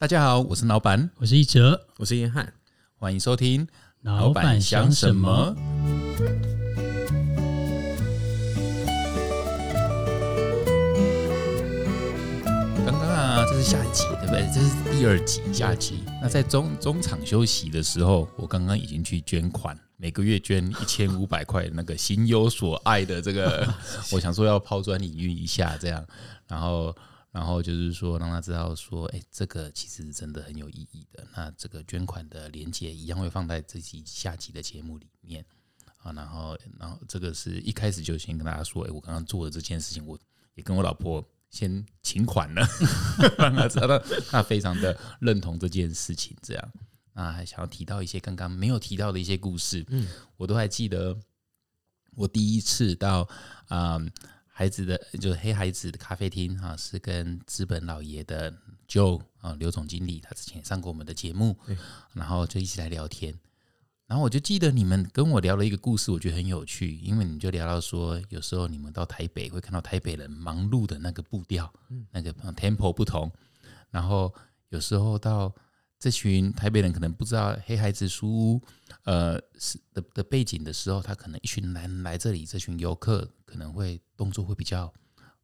[0.00, 2.50] 大家好，我是老板，我是一哲，我是约翰，
[2.96, 3.68] 欢迎收听。
[4.00, 5.54] 老板想什么？
[12.86, 14.48] 刚刚啊，这是下集，对不对？
[14.54, 16.02] 这是第二集下集。
[16.22, 23.68] 那在中中场休息的时候，我刚刚已经去捐款，每个月捐一千五百块，那个心有所爱的这个，
[24.12, 26.02] 我想说要抛砖引玉一下，这样，
[26.48, 26.96] 然后。
[27.32, 31.24] 然后就是说，让他知道说，哎，这个其实真的很有意义的。
[31.36, 35.44] 那这个捐款的链接一样会放在自己下集的节目里面
[35.98, 36.10] 啊。
[36.12, 40.18] 然后，然后这个是一开始就先跟大家说，哎，我刚刚做的这件事情，我
[40.56, 42.66] 也跟我老婆先请款了，
[43.38, 43.96] 让他知道
[44.28, 46.36] 他非常的认同这件事情。
[46.42, 46.72] 这样，
[47.12, 51.16] 那还想要提到一些刚刚没有提到的一些故事，嗯，我都还记得，
[52.16, 53.28] 我第一次到
[53.68, 54.00] 啊。
[54.60, 58.52] 孩子的就是黑孩子的咖啡厅哈，是跟资本老爷的
[58.86, 61.56] Joe 啊刘总经理，他之前也上过我们的节目，
[62.12, 63.34] 然后就一起来聊天。
[64.06, 71.72] 然后我就记得你们跟我聊了一个故事，我觉得很有趣，因为你就聊到说，有时候你们到台北会看到台北人忙碌的那个步调，
[72.10, 73.32] 那个 tempo 不同，
[73.88, 74.30] 然后
[74.68, 75.50] 有时候到。
[76.02, 78.62] 这群台北人可能不知道黑孩子书屋，
[79.04, 84.92] 呃，是的的背景的时候，他可能一群人来这里，这群游客可能会动作会比较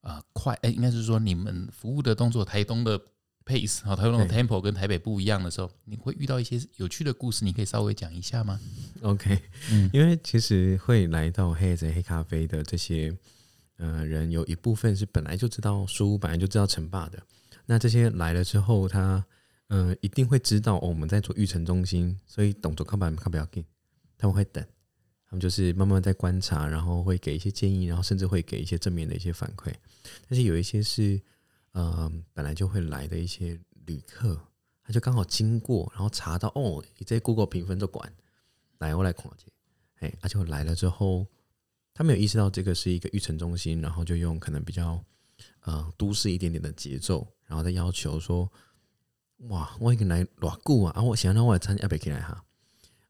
[0.01, 2.99] 啊快，哎，应该是说你们服务的动作，台东的
[3.45, 8.61] pace 啊，台东的 tempo 跟台北不一样的时候，你会遇到一些有趣的故事，你可以稍微讲一下吗
[9.03, 9.39] ？OK，
[9.73, 13.13] 嗯，因为其实会来到黑孩子黑咖啡的这些
[13.79, 17.21] 呃人，有一部分是本来就知道书，本来就知道城霸的，
[17.67, 19.25] 那这些来了之后，他。
[19.69, 23.65] 嗯，一定会知道哦，我们在做育成中心，所以懂做看板看不要紧，
[24.17, 24.65] 他们会等，
[25.29, 29.73] 他们就是慢慢在观察，然后会给一些建议，然后甚至会给一些正面的一些反馈。
[30.29, 31.21] 但是有一些是，
[31.73, 34.41] 嗯，本来就会来的一些旅客，
[34.83, 38.13] 他就刚好经过，然后查到哦，你在 Google 评分就管，
[38.79, 39.47] 来我来看下，
[40.01, 41.27] 哎，而且来了之后，
[41.93, 45.05] 他没有意识到这个是一个育成中心，然后就用可能比较
[45.61, 48.51] 呃都市一点点的节奏，然后再要求说。
[49.51, 49.77] 哇！
[49.79, 50.93] 我已经来偌久啊！
[50.97, 52.43] 啊，我想让我餐也袂起来哈。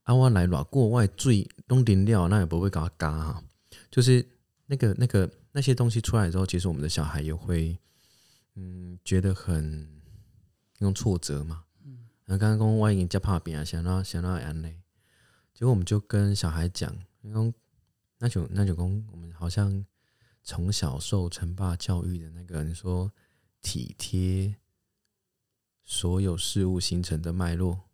[0.07, 3.43] 啊，我来偌久，我水弄定了，那也不会搞加哈。
[3.91, 4.25] 就是
[4.65, 7.77] 那个、那个那些东西出来之后，其实我们的小孩也会
[8.55, 10.01] 嗯觉得很
[10.79, 11.65] 用挫折嘛。
[11.83, 12.07] 嗯。
[12.23, 14.79] 那刚刚讲我已经加怕病啊，想到想到安内，
[15.53, 16.89] 结果我们就跟小孩讲，
[17.21, 17.53] 讲
[18.17, 19.85] 那就那就讲我们好像
[20.41, 23.11] 从小受称霸教育的那个人说
[23.61, 24.55] 体贴。
[25.89, 27.86] 所有事物形成的脉络，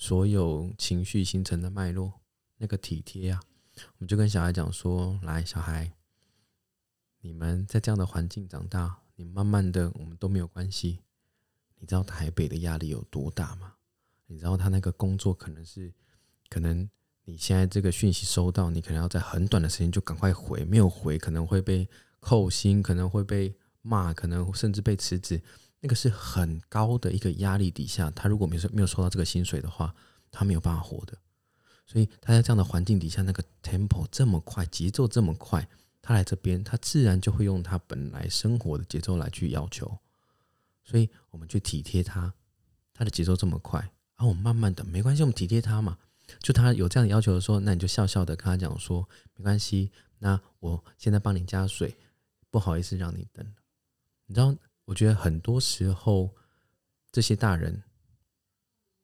[0.00, 2.10] 所有情绪形成的脉络，
[2.56, 3.40] 那个体贴啊，
[3.76, 5.92] 我们就跟小孩讲说：“来，小孩，
[7.20, 11.00] 你们在这样的环境长大，你慢慢的，我们都没有关系。
[11.78, 13.74] 你知道台北的压力有多大吗？
[14.24, 15.92] 你知道他那个工作可能是，
[16.48, 16.88] 可能
[17.26, 21.86] 你现在这个讯息收到，你可能要在很短的时间就赶快回，没有回可能会被
[22.20, 25.42] 扣薪，可能会被骂，可能甚至被辞职。”
[25.80, 29.94] 那个是很高的一个压力底下，他如果没有没有收到这个薪水的话，
[30.30, 31.16] 他没有办法活的。
[31.86, 35.66] 所以他在这样的环境底下，那个 tempo 这么快，节奏这么快，
[36.00, 39.98] 他来这边，他自然就会用他本来生活的节奏来去要求。
[40.84, 42.32] 所以我们去体贴他，
[42.92, 45.98] 他的节奏这么快，然后我们慢慢的，没关系，我们体贴他嘛。
[46.38, 51.96] 就他有这样的要求的时候，那你就笑笑的跟他讲说，没关系，那我现在帮你加水，
[52.50, 53.44] 不好意思让你等
[54.26, 54.54] 你知道。
[54.90, 56.28] 我觉得很多时候，
[57.12, 57.80] 这些大人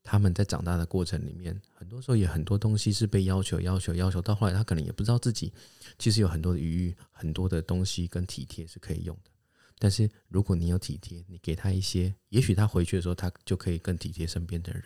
[0.03, 5.53] 他们在长大的过程里面，很多时候也很多东西是被要求、要求、要求，到后来他可能也不知道自己
[5.97, 9.31] 其实有很多的余裕，很多的东西跟体贴是可以用的。
[9.79, 14.83] 但是如果你有体贴，你给他一些，也许他回去的时候，他就可以更体贴身边的人。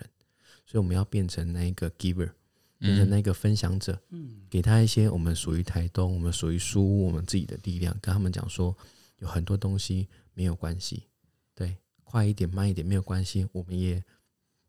[0.66, 2.30] 所以我们要变成那一个 giver，
[2.78, 8.76] 变成那个分享者，嗯，给他一些我们属于台东，我们属于书屋，我们自己的力量，跟他们讲说，
[9.20, 10.06] 有很多东西。
[10.40, 11.06] 没有关系，
[11.54, 13.46] 对，快一点慢一点没有关系。
[13.52, 14.02] 我们也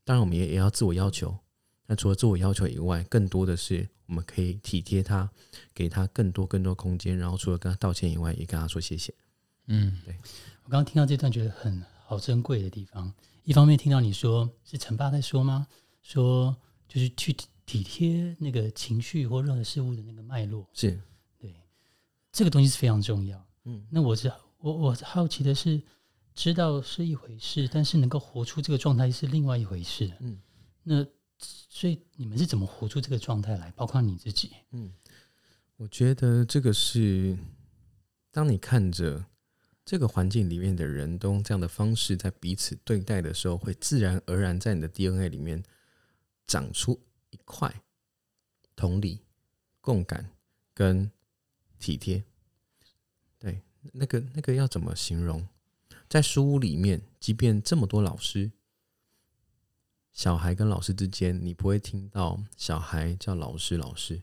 [0.04, 1.34] 当然我们也也要自我要求。
[1.88, 5.30] 那除了自我要求以外，更多的是我们可以体贴他，
[5.74, 7.18] 给他更多更多空间。
[7.18, 9.14] 然后除了跟他道歉以外，也跟他说谢谢。
[9.68, 10.14] 嗯，对
[10.66, 13.14] 我刚刚听到这段觉得很好珍贵的地方。
[13.46, 15.66] 一方面听到你说是陈爸在说吗？
[16.02, 16.54] 说
[16.86, 17.34] 就是去
[17.66, 20.70] 体贴那个情绪或任何事物的那个脉络。
[20.74, 21.00] 是
[21.40, 21.56] 对
[22.30, 23.42] 这个东西是非常重要。
[23.64, 24.30] 嗯，那我是。
[24.62, 25.82] 我我好奇的是，
[26.34, 30.12] 知道是一回事，但是能够活出这个状态是另外一回事。
[30.20, 30.40] 嗯，
[30.84, 31.06] 那
[31.38, 33.72] 所以你们是怎么活出这个状态来？
[33.72, 34.52] 包括你自己。
[34.72, 34.94] 嗯，
[35.78, 37.38] 我觉得这个是
[38.32, 39.26] 当你看着
[39.84, 45.62] 这这个环境里面的人都用这样的方式在彼此对待的时候，会自然而然在你的 DNA 里面
[46.48, 46.98] 长出
[47.32, 47.84] 一块
[48.74, 49.20] 同理、
[49.82, 50.32] 共感
[50.74, 51.12] 跟
[51.78, 52.24] 体贴。
[53.38, 53.62] 对，
[53.94, 55.48] 那个那个要怎么形容？
[56.10, 58.52] 在书屋里面，即便这么多老师，
[60.12, 64.22] 小孩跟老师之间，你不会听到小孩叫老师老师，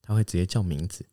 [0.00, 1.04] 他会直接叫名字。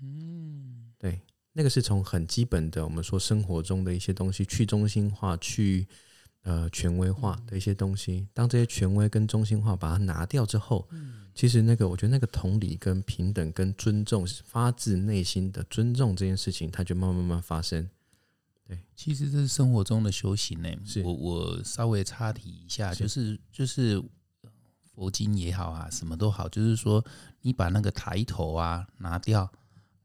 [0.00, 1.20] 嗯，对。
[1.52, 5.88] 那个是从很基本的，我们说生活中的一些东西，去中心化、去
[6.48, 8.26] 呃权威化的一些东西。
[8.32, 10.88] 当这些权威跟中心化把它拿掉之后，
[11.34, 17.86] 其实那个我觉得那个同理、跟平等、跟尊重，发自内心的尊重这件事情，它就慢慢慢慢发生。
[18.66, 20.70] 对，其实这是生活中的修行呢。
[20.86, 24.02] 是我我稍微插题一下，就是就是
[24.94, 27.04] 佛经也好啊，什么都好，就是说
[27.42, 29.50] 你把那个抬头啊拿掉。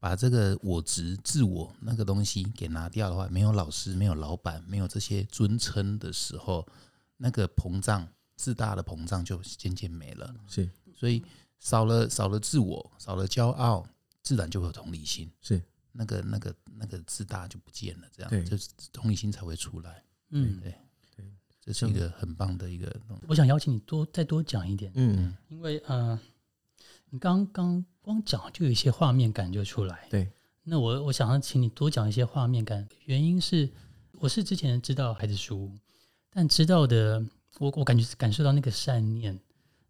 [0.04, 6.68] 把这个我执、自我那个东西给拿掉的话，没有老师、没有老板、没有这些尊称的时候，
[7.16, 8.06] 那个膨胀、
[8.36, 10.34] 自大的膨胀就渐渐没了。
[10.46, 11.24] 是，所以
[11.58, 13.88] 少了少了自我，少了骄傲，
[14.22, 15.32] 自然就会有同理心。
[15.40, 15.58] 是，
[15.92, 20.04] 那个那个那个自大就不见了，这样，就是同理心才会出来。
[20.28, 20.74] 嗯，对
[21.16, 21.24] 对，
[21.62, 22.94] 这是一个很棒的一个。
[23.26, 24.92] 我想邀请你多再多讲一点。
[24.96, 26.20] 嗯，因为呃，
[27.08, 27.82] 你刚刚。
[28.04, 30.06] 光讲就有一些画面感就出来。
[30.10, 30.30] 对，
[30.62, 32.86] 那我我想要请你多讲一些画面感。
[33.06, 33.66] 原因是
[34.12, 35.72] 我是之前知道孩子书，
[36.28, 37.24] 但知道的
[37.58, 39.40] 我我感觉感受到那个善念，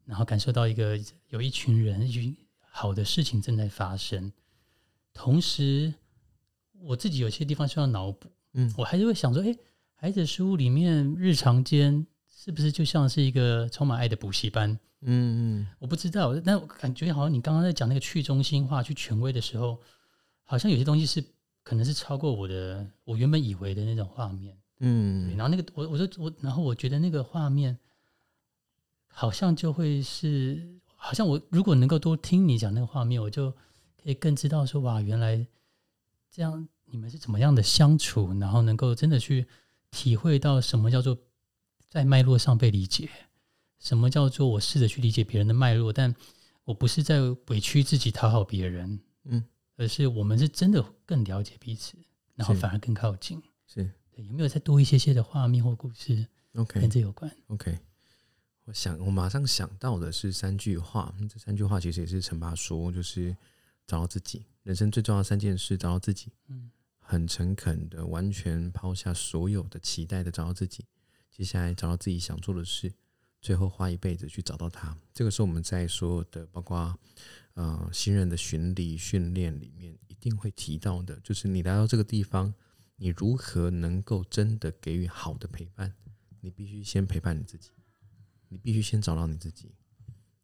[0.05, 0.97] 然后感受到一个
[1.31, 4.33] 有一群人一群好的事情正在发生。
[5.13, 5.93] 同时，
[6.83, 8.31] 我自己有些地方需要脑补。
[8.53, 9.57] 嗯，我还是会想说，哎，
[9.97, 12.07] 孩子书里面日常间
[12.45, 14.71] 是不是就像是一个充满爱的补习班？
[15.01, 19.81] 嗯嗯，我不知道，但我感觉好像你刚刚在讲那个去中心化、去权威的时候，
[20.43, 21.25] 好像有些东西是
[21.63, 24.55] 可能是超过我的我原本以为的那种画面。
[24.81, 27.79] 嗯，然后那个我我说我，然后我觉得那个画面
[29.07, 33.51] 好像就会是，好像我如果能够多听你讲那个画面，我就
[34.03, 35.47] 可以更知道说哇，原来
[36.31, 39.47] 这样你们是怎么样的相处，然后能够真的去
[39.91, 41.17] 体会到什么叫做
[41.95, 43.09] 在脉络上被理解。
[43.79, 46.13] 什么叫做我试着去理解别人的脉络，但
[46.65, 49.45] 我不是在委屈自己讨好别人，嗯，
[49.77, 51.97] 而是我们是真的更了解彼此，
[52.35, 53.41] 然后反而更靠近。
[53.69, 57.79] 是对，有没有再多一些些的画面或故事？OK，跟这有关？OK，
[58.65, 63.37] 我想我马上想到的是三句话，这三句话其实也是陈爸说，就是
[63.87, 70.87] 找到自己，人生最重要的三件事，找到自己，嗯，很诚恳的，完全抛下所有的期待的找到自己，
[71.35, 72.95] 接下来找到自己想做的事。
[73.41, 76.99] 最后花一辈子去找到它，这个是我们在所有的包括
[77.53, 82.55] 呃新人的巡礼训练里面一定会提到的，就是你来到这个地方，
[82.97, 85.93] 你如何能够真的给予好的陪伴？
[86.41, 87.73] 你必须先陪伴你自己，
[88.49, 89.73] 你必须先找到你自己。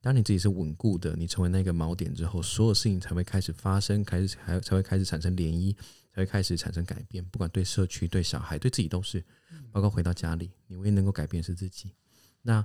[0.03, 5.77] 当你自己是稳固的，你成为那个锚点之后，所有事情才会开始发生，开始还才会开始产生涟漪，
[6.11, 7.23] 才会开始产生改变。
[7.27, 9.23] 不管对社区、对小孩、对自己都是，
[9.71, 11.95] 包括回到家里，你唯一能够改变是自己。
[12.41, 12.65] 那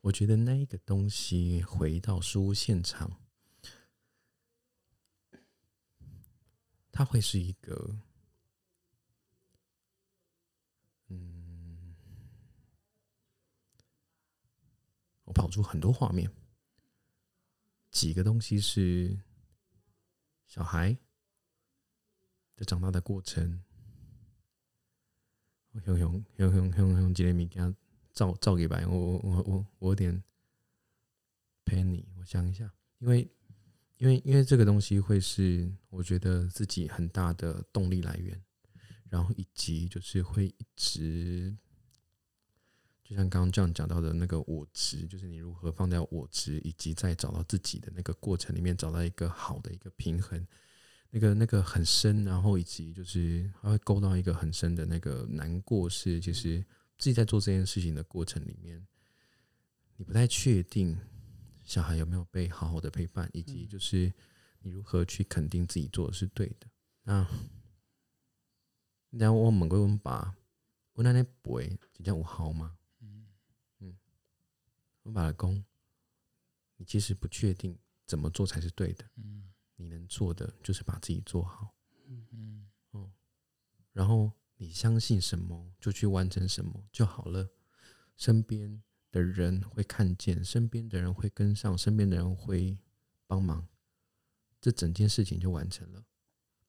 [0.00, 3.20] 我觉得那一个东西回到书屋现场，
[6.92, 7.98] 它会是一个，
[11.08, 11.96] 嗯，
[15.24, 16.30] 我跑出很多画面，
[17.90, 19.18] 几个东西是
[20.46, 20.96] 小孩
[22.56, 23.62] 的长大的过程，
[25.72, 27.76] 我用用用用用用几个物件。
[28.12, 30.22] 照照给白，我我我我我有点
[31.64, 32.68] 陪你，我想一下，
[32.98, 33.30] 因为
[33.98, 38.38] 因为因为这个东西会是我觉得自己很大的动力来源，
[39.08, 41.56] 然后以及就是会一直，
[43.10, 50.46] 就像刚刚这样讲到的那个我值，就是你如何放在我值，以及在找到自己的那个过程里面找到一个好的一个平衡，
[51.10, 56.64] 那个那个很深，然后以及就是它会勾到一个很深的那个难过是其实。
[56.98, 58.86] 自己在做这件事情的过程里面，
[59.96, 60.94] 你不太确定
[61.64, 64.12] 小孩有没有被好好的陪伴，以及就是
[64.58, 66.66] 你如何去肯定自己做的是对的。
[67.04, 67.26] 那，
[69.12, 70.36] 然后我问过我爸，
[70.92, 72.76] 我奶奶不会真正有好吗？
[75.04, 75.64] 嗯嗯，我爸公，
[76.76, 79.04] 你其实不确定怎么做才是对的。
[79.16, 81.74] 嗯，你能做的就是把自己做好。
[82.06, 83.10] 嗯嗯哦，
[83.92, 84.32] 然后。
[84.62, 87.48] 你相信什么，就去完成什么就好了。
[88.14, 92.76] 身边的人会看见，身边的人会跟上，身边的人会
[93.26, 93.66] 帮忙，
[94.60, 96.04] 这整件事情就完成了。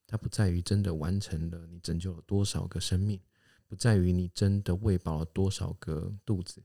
[0.08, 3.20] 它不在于真的完成了你拯救了多少个生命，
[3.68, 6.64] 不在于你真的喂饱了多少个肚子，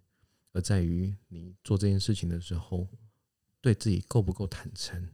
[0.56, 2.88] 而在于你做这件事情的时候，
[3.60, 5.06] 对自己够不够坦诚。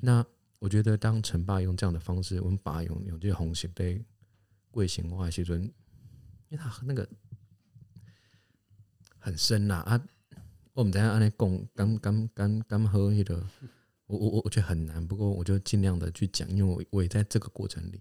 [0.00, 0.24] 那
[0.60, 4.04] 我觉得，当陈爸用这样的方式，我们爸用用这个红血被
[4.70, 5.62] 贵显化写尊，
[6.48, 7.08] 因为他那个
[9.18, 10.00] 很深呐啊，
[10.72, 13.44] 我们等下按那讲，刚刚刚刚喝那个。
[14.06, 18.00] 我我我我觉得很难，不过我就尽量的去讲，因为我我也在这个过程里。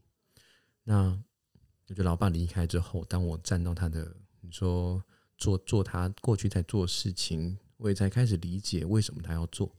[0.85, 5.03] 那我觉得老爸离开之后，当我站到他的，你说
[5.37, 9.71] 做做他过去在做事情，我也才开始理解为什么他要做。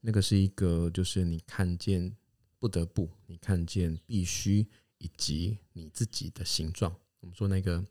[0.00, 2.14] 那个是一个，就是你看见
[2.58, 4.66] 不得不，你看见必须，
[4.98, 6.94] 以及你自己的形状。
[7.20, 7.84] 我们说那个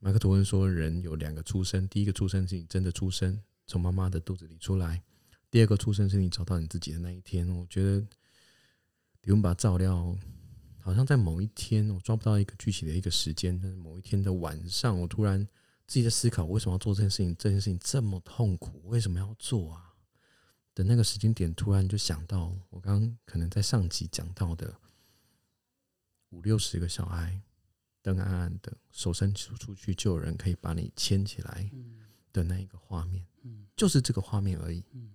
[0.00, 5.02] 马克吐温说，人有两个出生，第一个出生是你真的出生，从妈妈的肚子里出来。
[5.50, 7.48] 第二个出生是你找到你自己的那一天。
[7.48, 8.04] 我觉得
[9.22, 10.16] 李文把照料，
[10.80, 15.46] 好像在某一天，我抓不到一个具体的一个时间，但是某一天的晚上，我突然
[15.92, 17.36] 自己在思考，为什么要做这件事情？
[17.38, 19.92] 这件事情这么痛苦，为什么要做啊？
[20.74, 24.74] 的那个时间点，突然就想到，我刚刚可能在上集讲到的
[26.30, 27.38] 五六十个小孩，
[28.00, 31.70] 灯暗暗的，手伸出出去就有人可以把你牵起来
[32.32, 34.82] 的那一个画面，嗯就是这个画面而已。
[34.92, 35.12] 嗯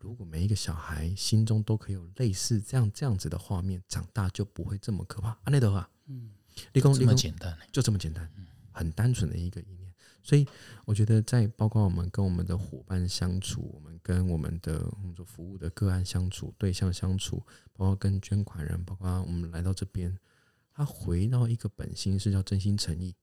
[0.00, 5.38] 如果每一个小孩心中都可以有类似这样这样子的画面，长大就不会这么可怕。
[5.44, 6.32] 阿内德话，嗯，
[6.72, 8.28] 立功这么简单，就这么简单，
[8.72, 9.62] 很单纯的一个。
[10.22, 10.46] 所以
[10.84, 17.38] 我觉得，在包括我们跟我们的伙伴相处，我们跟我们的我们做服务的个案相处、对象相处，
[17.72, 20.16] 包括跟捐款人，包括我们来到这边，
[20.72, 23.14] 他回到一个本心是叫真心诚意。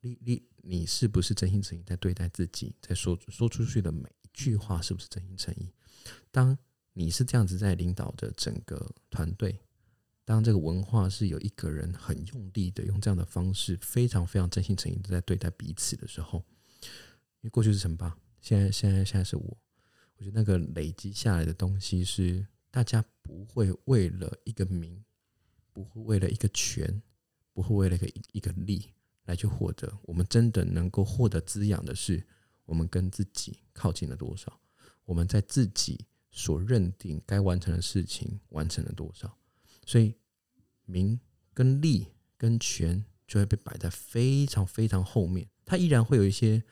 [0.00, 5.72] 你你你是不是真心诚意在对待自己，在说说出去的每一句话是不是真心诚意？
[6.30, 6.56] 当
[6.92, 9.60] 你是这样子在领导着整个团队，
[10.26, 16.44] 当这个文化是有一个人很用力的用这样的方式，非常非常真心诚意的在对待彼此的时候，
[16.82, 19.56] 因为过去是陈爸，现在现在现在是我，
[20.16, 25.04] 我觉得那个累积下来的东西是大家不会为了一个名，
[25.72, 27.00] 不会为了一个权，
[27.52, 28.84] 不会为了一个一个利
[29.26, 32.26] 来去获得，我们真的能够获得滋养的是，
[32.64, 34.60] 我们跟自己靠近了多少。
[35.04, 39.38] 我们在自己所认定该完成的事情完成了多少，
[39.86, 40.14] 所以
[40.84, 41.18] 名
[41.54, 45.48] 跟利跟权就会被摆在非常非常后面。
[45.64, 46.62] 它依然会有一些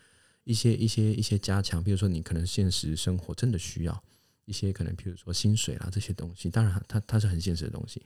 [0.44, 4.04] 一些一些一些加强，比如说你可能现实生活真的需要
[4.44, 6.50] 一些可能，比如说薪水啦这些东西。
[6.50, 8.04] 当然，它它是很现实的东西。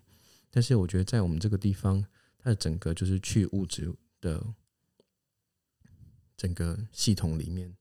[0.50, 2.05] 但是我觉得在我们这个地方，
[2.38, 4.47] 它的整个就是去物质的
[6.37, 7.75] 整个系统里面。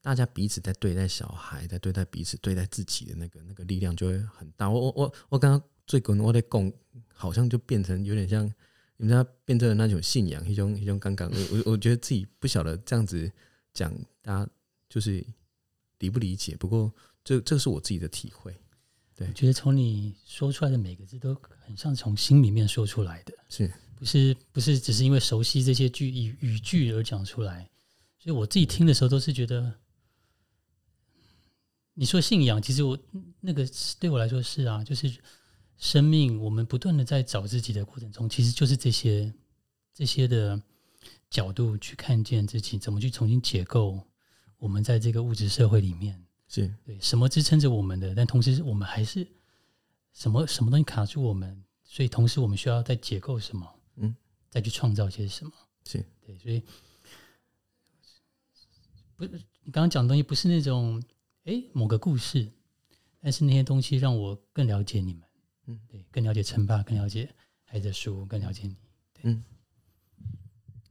[0.00, 4.70] 大家彼此在对待小孩，在对待彼此、对待自己的那个那个力量就会很大。
[4.70, 6.72] 我我我我刚刚最近我在讲，
[7.14, 8.44] 好像就变成有点像
[8.96, 11.30] 你们家变成了那种信仰，一种一种刚刚。
[11.30, 13.30] 我我我觉得自己不晓得这样子
[13.72, 14.50] 讲，大家
[14.88, 15.24] 就是
[16.00, 16.56] 理不理解。
[16.56, 18.52] 不过这这是我自己的体会。
[19.14, 24.36] 对，我觉得从你说出来的每个字都很像从心里面说出来的，是不是？
[24.52, 27.70] 不是只是因为熟悉这些句语语句而讲出来。
[28.18, 29.72] 所以我自己听的时候都是觉得。
[31.98, 32.98] 你说信仰，其实我
[33.40, 33.66] 那个
[33.98, 35.10] 对我来说是啊，就是
[35.78, 36.40] 生命。
[36.40, 39.32] 我们不断的在找自己的过程中，其实就是这些
[39.92, 40.60] 这些的
[41.30, 44.00] 角度去看见自己，怎么去重新解构
[44.58, 49.26] 我们在这个物质社会里面是对什么支撑着我们的，但同时我们还是
[50.12, 54.14] 什么什么东西卡住我们，所以同时我们需要再解构什么，嗯，
[54.50, 55.52] 再去创造些什么，
[55.84, 56.62] 是对，所以
[59.16, 59.30] 不是，
[59.64, 61.02] 你刚刚讲的东西不是那种。
[61.48, 62.50] 哎，某个故事，
[63.20, 65.22] 但是那些东西让我更了解你们，
[65.66, 68.76] 嗯，对，更了解称霸，更了解孩子书，更了解你，
[69.22, 69.44] 嗯。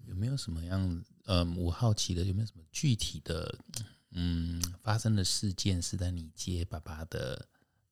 [0.05, 1.03] 有没有什么样？
[1.25, 3.57] 嗯，我好奇的，有没有什么具体的，
[4.11, 7.47] 嗯，发生的事件是在你接爸爸的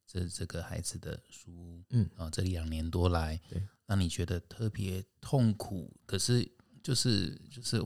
[0.07, 6.49] 这这个孩子的书，嗯，啊，这两年多来，对，让你觉得特别痛苦，可是
[6.81, 7.85] 就是就是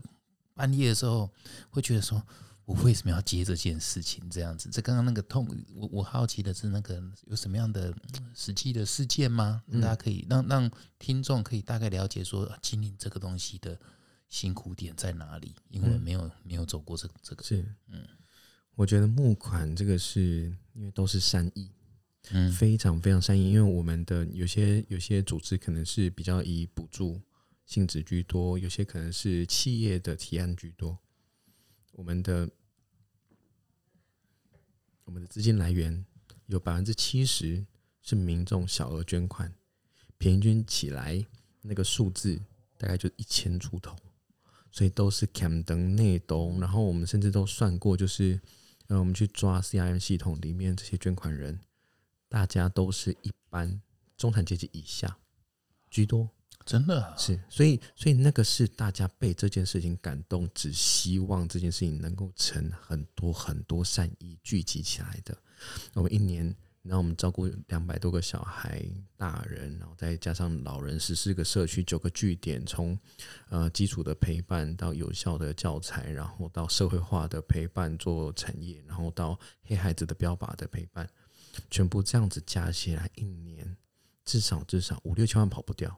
[0.53, 1.33] 半夜的时候
[1.69, 2.21] 会觉得说。
[2.67, 4.29] 我为什么要接这件事情？
[4.29, 7.95] 这样子，这刚刚那个痛，我我好奇的是那个有什么样的
[8.35, 9.63] 实际的事件吗？
[9.75, 10.69] 大家可以让让
[10.99, 13.79] 听众可以大概了解说经营这个东西的
[14.27, 15.55] 辛苦点在哪里？
[15.69, 18.05] 因为没有没有走过这这个是嗯，
[18.75, 21.71] 我觉得募款这个是因为都是善意，
[22.31, 23.49] 嗯，非常非常善意。
[23.49, 27.21] 因为我们的有些有些组织可能是比较以补助
[27.65, 30.99] 性质居多，有些可能是企业的提案居多。
[31.97, 32.47] 我们的
[35.03, 36.05] 我们的资金来源
[36.45, 37.65] 有百分之七十
[38.03, 39.51] 是民众小额捐款，
[40.19, 41.25] 平均起来
[41.63, 42.39] 那个数字
[42.77, 43.97] 大概就一千出头，
[44.71, 48.39] 所以都是 cam 登内东，然后我们甚至都算过，就是
[48.85, 51.59] 呃，我们去抓 CRM 系统里面这些捐款人，
[52.29, 53.81] 大家都是一般
[54.15, 55.17] 中产阶级以下
[55.89, 56.29] 居多。
[56.67, 65.35] 真的是，所以，所以那个是大家被这件事情感动，只希望这件事情能够成很多很多善意聚集起来的。
[65.93, 68.83] 我们一年，然后我们照顾两百多个小孩、
[69.15, 72.99] 大人，然后再加上老人，十四个社区、九个据点，从
[73.47, 81.09] 呃基础的陪伴到有效的教材，然后到社会化的陪伴做产业，然后到黑孩子的标靶的陪伴，
[81.71, 83.77] 全部这样子加起来，一年
[84.25, 85.97] 至少至少五六千万跑不掉。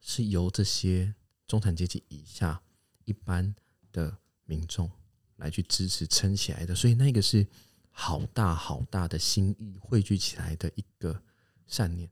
[0.00, 1.14] 是由这些
[1.46, 2.62] 中产阶级以下
[3.04, 3.54] 一般
[3.92, 4.90] 的民众
[5.36, 7.46] 来去支持撑起来的，所以那个是
[7.90, 11.22] 好大好大的心意汇聚起来的一个
[11.66, 12.10] 善念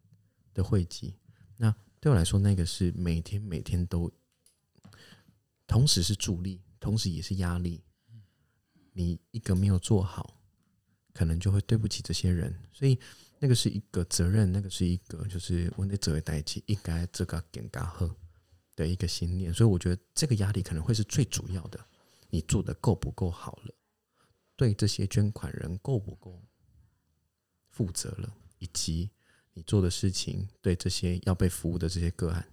[0.53, 1.15] 的汇集。
[1.57, 4.11] 那对我来说，那个是每天每天都，
[5.67, 7.83] 同时是助力，同时也是压力。
[8.93, 10.41] 你一个没有做好，
[11.13, 12.99] 可能就会对不起这些人，所以。
[13.39, 18.09] 那个是一个责任，那个是一个就是我的责任代起，应该这个更加好
[18.75, 21.79] 的一个信念，所以我觉得这个压力可能会是最主要的。
[22.29, 23.75] 你做的够不够好了？
[24.57, 26.43] 对这些捐款人够不够
[27.71, 28.35] 负责了？
[28.59, 29.11] 以及
[29.53, 32.47] 你做的事情对这些要被服务的这些个案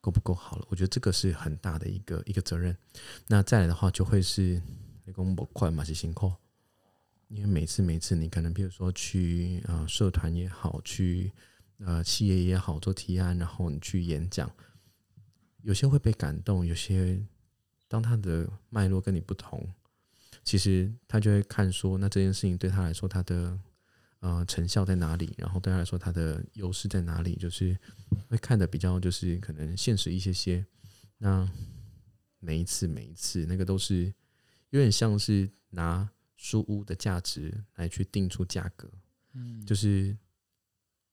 [0.00, 0.66] 够不够好了？
[0.70, 2.76] 我觉得这个是很大的一个一个责任。
[3.26, 4.62] 那再来的话，就会是
[5.04, 6.32] 那个模块嘛，是辛苦。
[7.28, 11.30] 因为每次每次你可能比如说去啊社团也好，去
[11.78, 14.50] 呃企业也好做提案，然后你去演讲，
[15.60, 17.22] 有些会被感动，有些
[17.86, 19.68] 当他的脉络跟你不同，
[20.42, 23.58] 其实他就会看说，那这件事情对他来说，他的
[24.20, 25.34] 呃成效在哪里？
[25.36, 27.36] 然后对他来说，他的优势在哪里？
[27.36, 27.78] 就是
[28.28, 30.64] 会看的比较就是可能现实一些些。
[31.18, 31.46] 那
[32.38, 34.14] 每一次每一次那个都是
[34.70, 36.08] 有点像是拿。
[36.38, 38.90] 书屋的价值来去定出价格，
[39.34, 40.16] 嗯，就是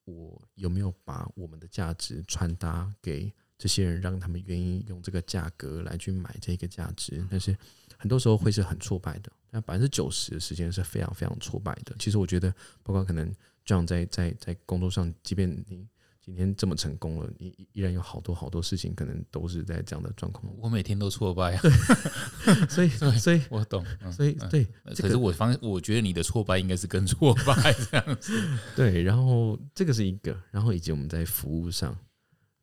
[0.06, 7.22] 我有没有把我们的价值传达给这些人，让他们愿意用这个价格来去买这个价值。
[7.30, 7.58] 但是
[7.98, 11.96] 很多时候会是很挫败的，那百分之九十的时间是非常非常挫败的。
[12.00, 12.50] 其实我觉得，
[12.84, 13.34] 包括可能
[13.66, 15.86] 这样在在在工作上，即便你。
[16.26, 20.52] 今天这么成功了，你依然有好多好多事情，可能都是在这样的状况。
[20.58, 21.56] 我每天都挫败，
[22.68, 24.66] 所以所以我懂，所以对。
[24.98, 28.34] 可是我方，我觉得你的挫败应该是更挫败这样子。
[28.76, 31.96] 对，然后这个是一个，然后以及我们在服务上，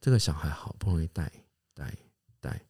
[0.01, 1.31] 这个小孩好不容易带
[1.73, 1.97] 带
[2.41, 2.61] 带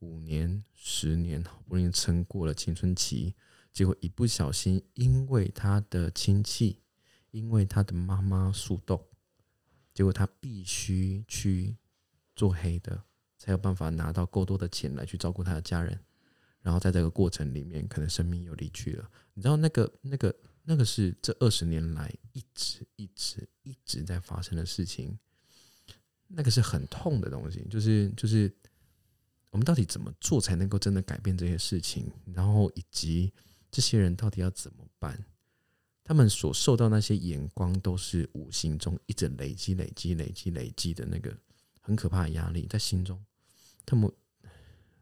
[0.00, 3.32] 五年十年，好不容易撑过了青春期，
[3.72, 6.80] 结果一不小心，因为他的亲戚，
[7.30, 9.00] 因为他的妈妈速冻。
[9.96, 11.74] 结果他必须去
[12.34, 13.02] 做黑的，
[13.38, 15.98] 才有办法拿到够多的钱来去照顾他的家人。
[16.60, 19.10] 然后在这个过程里面，可能生命又离去了。
[19.32, 25.18] 你知道那个、那个、那个是这二十年来一直、一直、一直在发生的事情。
[26.26, 28.54] 那个是很痛的东西，就是就是
[29.50, 32.12] 我们到底怎么做才能够真的改变这些事情？
[32.34, 33.32] 然后以及
[33.70, 35.24] 这些人到底要怎么办？
[36.06, 41.36] 他们所受到那些眼光，都是无形中一直累积、累积、累积、累积的那个
[41.80, 43.20] 很可怕的压力在心中。
[43.84, 44.08] 他们，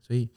[0.01, 0.31] 所以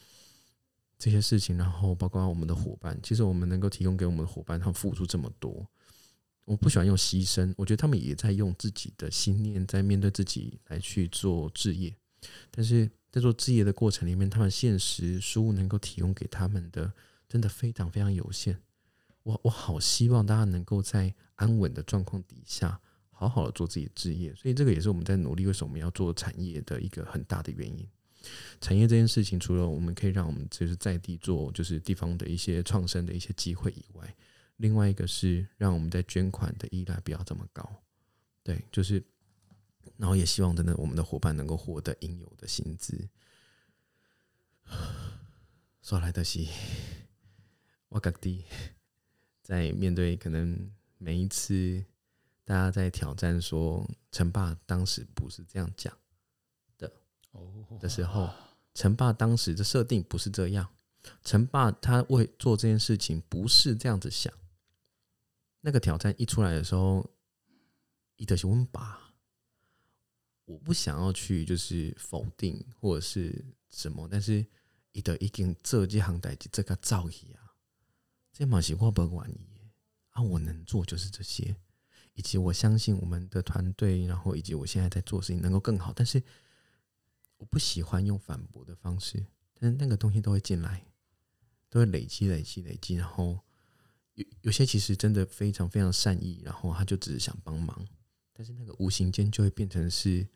[0.99, 5.65] 这些事情，然后包括我们的伙伴，其实我们能够提供给我们的伙伴，他们付出这么多，
[6.43, 11.95] 我不喜欢用牺牲，我觉得他们也在用自己的心念在面对自己来去做置业，
[12.51, 16.91] 但是在做置业的过程里面，他们现实书能够提供给他们的，
[17.29, 18.59] 真的非常非常有限。
[19.27, 22.79] 我我好希望大家能够在安稳的状况底下，
[23.11, 25.45] 好好的做自己的职业，所以这个也是我们在努力。
[25.45, 27.85] 为什么我们要做产业的一个很大的原因？
[28.61, 34.15] 产业这件事情，除了我们可以让我们就是在地做，就是地方的一些创生的一些机会以外，
[34.55, 37.69] 另外一个是让我们在捐款的依赖不要这么高。
[38.43, 39.03] 对，就是，
[39.97, 43.09] 然后也希望真的我们的伙伴能够获得应有的薪资。
[45.83, 46.47] 说来的是，
[47.89, 48.45] 我格地。
[49.47, 51.81] 在面对可能每一次
[52.43, 55.97] 大家在挑战说陈爸当时不是这样讲
[56.77, 56.91] 的
[57.79, 58.29] 的时候，
[58.73, 60.67] 陈爸当时的设定不是这样，
[61.23, 64.33] 陈爸他为做这件事情不是这样子想。
[65.61, 67.09] 那个挑战一出来的时候，
[68.17, 69.13] 伊德是问爸，
[70.43, 74.45] 我不想要去就是否定或者是什么，但是
[74.91, 77.46] 伊德已经这几行代志这个造诣啊。
[78.37, 79.47] 这嘛是我不愿意
[80.11, 80.21] 啊！
[80.21, 81.55] 我能做就是这些，
[82.13, 85.91] 以及我相信我们的团队，然后以及我现在在做事情能够更好。
[85.91, 86.21] 但是
[87.37, 90.85] 我不喜欢用反驳的方式，但是那个东西都会进来，
[91.67, 93.39] 都会累积、累积、累积，然后
[94.13, 97.87] 有有些其实真的非常非常善意，然后他就只是想帮忙，
[98.33, 100.27] 但是那个无形间就会变成是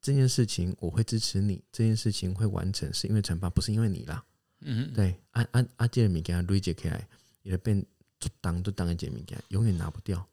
[0.00, 4.26] 这件事情我会支持你，这件事情会完成，是因为惩罚，不是因为你啦。
[4.64, 7.08] 嗯，对，阿阿阿杰米给他累积起来，
[7.42, 7.84] 也会变
[8.18, 10.26] 就当就当一杰米给，永远拿不掉。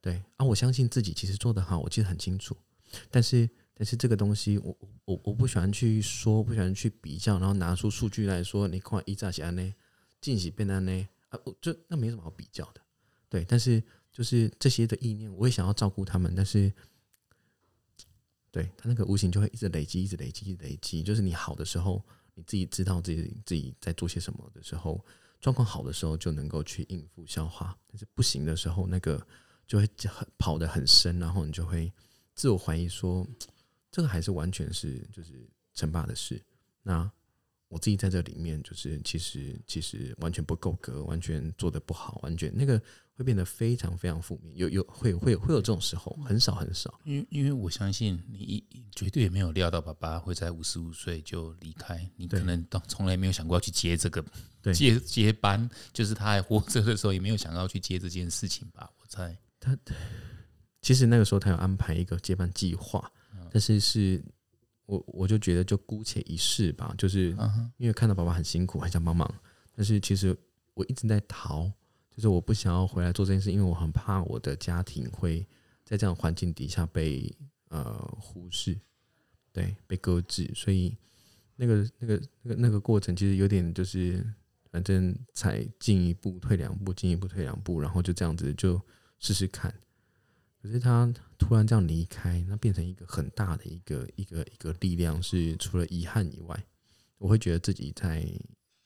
[0.00, 2.56] 对啊，我相信自己其实做得好，我记得很清楚，
[3.10, 3.48] 但是。
[3.74, 9.74] 但是这个东西，我我我不喜欢去说，不喜欢去比较，然后拿出数据来说，你看一炸起来呢，
[10.20, 12.80] 进喜变单呢，啊，就那没什么好比较的，
[13.30, 13.44] 对。
[13.48, 16.70] 但是就是这些的意念，我也想要照顾他们，但是，
[18.52, 21.02] 对他那个无形就会一直累积，一直累积，一直累积。
[21.02, 25.04] 就是你好的时候，你自己知道自己自己在做些什么的时候，
[25.40, 29.26] 状况好的时候就能够去应付消化，但是不行的时候，那个
[29.66, 31.92] 就会很跑得很深，然后你就会
[32.34, 33.26] 自我怀疑说。
[33.92, 36.42] 这个还是完全是就是称霸的事。
[36.82, 37.12] 那
[37.72, 42.78] 我自己在这里面，就是其实其实完全不够格，完全做的不好，完全那个
[43.14, 44.54] 会变得非常非常负面。
[44.54, 47.00] 有有会会会有这种时候，很少很少。
[47.04, 48.62] 因为因为我相信你
[48.94, 54.22] 绝对也没有料到爸爸会在五十五岁就离开，你可能都从来没有想过要去接这个
[54.74, 58.90] 接接班，就是他还活着的时候也没有想到去接这件事情吧？
[59.00, 59.74] 我猜他
[60.82, 63.10] 其实那个时候他有安排一个接班计划。
[63.50, 64.22] 但是是，
[64.86, 67.36] 我我就觉得就姑且一试吧，就是
[67.76, 69.32] 因为看到爸爸很辛苦，很想帮忙。
[69.74, 70.36] 但是其实
[70.74, 71.70] 我一直在逃，
[72.10, 75.46] 就是我不想要回来做这件事，因为我很怕我的家庭会
[75.84, 77.34] 在这样环境底下被
[77.68, 78.78] 呃忽视，
[79.52, 80.50] 对，被搁置。
[80.54, 80.96] 所以
[81.56, 84.22] 那个那个那个那个过程其实有点就是，
[84.70, 88.80] 反正才进一步退两步，进一步退两步，然后就这样子就
[89.18, 89.72] 试试看。
[90.62, 96.64] 可是他突然这样离开，那变成一个很大的一个一个一个力量，是除了遗憾以外，
[97.18, 98.24] 我会觉得自己在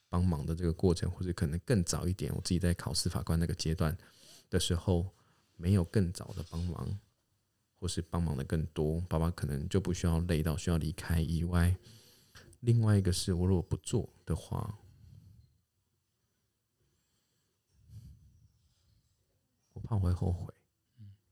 [0.09, 3.95] 帮忙的这个过程，或者可能更早一点，我自己在考司法官那个阶段
[4.49, 5.05] 的时候，
[5.55, 6.99] 没有更早的帮忙，
[7.79, 11.77] 或是帮忙的更多，爸爸可能就不需要累到需要离开以外。
[12.61, 14.79] 另外一个是我如果不做的话，
[19.73, 20.51] 我怕会后悔。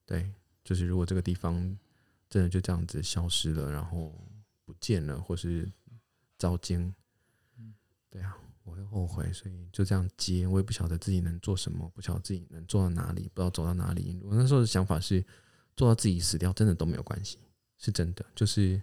[0.05, 0.31] 对，
[0.63, 1.55] 就是如果这个地方
[2.29, 4.13] 真的就这样子消失了，然后
[4.63, 5.71] 不见了，或是
[6.37, 6.93] 遭奸，
[8.09, 14.19] 对啊，我会后悔，所以就这样接，我也不晓得自己能做什么，不晓得自己能做到哪里，不知道走到哪里。
[14.23, 15.25] 我那时候的想法是，
[15.75, 17.39] 做到自己死掉，真的都没有关系，
[17.77, 18.23] 是真的。
[18.35, 18.81] 就是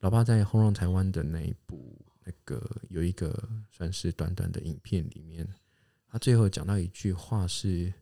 [0.00, 5.48] 老爸在《轰动台湾》的那一部，那个有一个算是短短的影片里面，
[6.06, 7.92] 他最后讲到一句话是。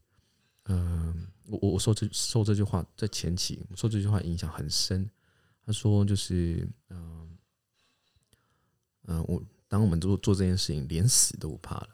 [0.70, 5.08] 嗯，我我我说这说这句话在前期说这句话影响很深。
[5.64, 7.36] 他说就是嗯
[9.02, 11.88] 嗯，我当我们做做这件事情，连死都不怕了，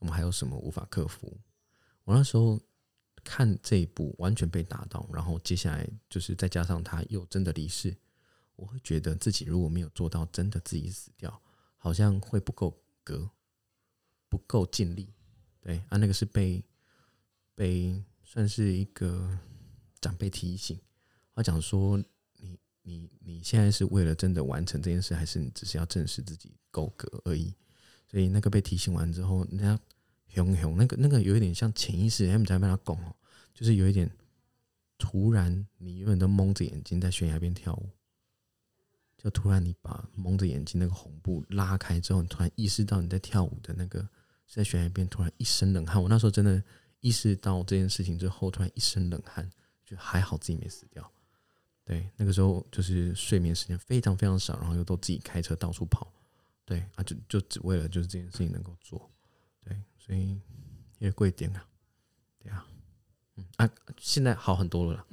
[0.00, 1.36] 我们还有什么无法克服？
[2.04, 2.60] 我那时候
[3.22, 7.96] 看这一部完全被打到，然后接下来就是再加上他又真的离世，
[8.56, 11.40] 我会觉得自己如果没有做到真的自己死掉，
[11.76, 13.30] 好像会不够格，
[14.28, 15.12] 不够尽力。
[15.60, 16.64] 对啊，那个是被。
[17.54, 19.38] 被算是一个
[20.00, 20.80] 长辈提醒，
[21.34, 22.02] 他讲说
[22.40, 27.52] ：“你你你现在是为了真的完成这件事，还是你只是要证实自己够格而已？”
[28.10, 29.78] 所以那个被提醒完之后，人家
[30.28, 33.14] 熊熊那个那个有一点像潜意识，他们在帮他拱哦，
[33.52, 34.10] 就是有一点
[34.96, 37.90] 突然，你永远都蒙着眼睛在悬崖边跳舞，
[39.18, 44.08] 就突然你把蒙着眼睛那个红布拉开之后，你突然意识到你在跳舞的那个
[44.48, 46.02] 在悬崖边，突然一身冷汗。
[46.02, 46.64] 我那时候真的。
[47.02, 49.50] 意识到这件事情之后，突然一身冷汗，
[49.84, 51.12] 就还好自己没死掉。
[51.84, 56.10] 对，那个时候就是睡眠时间非常非常少，然后又都自己开车到处跑。
[56.64, 59.10] 对啊，就就只为了就是这件事情能够做。
[59.64, 60.40] 对，所以
[61.00, 61.66] 也贵点啊。
[62.38, 62.64] 对啊，
[63.34, 65.04] 嗯啊，现在好很多了，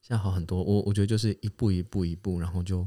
[0.00, 0.62] 现在好很多。
[0.62, 2.78] 我我觉得就是一步一步一步，然后就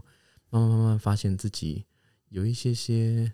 [0.49, 1.85] 慢慢慢慢发现自己
[2.29, 3.31] 有一些些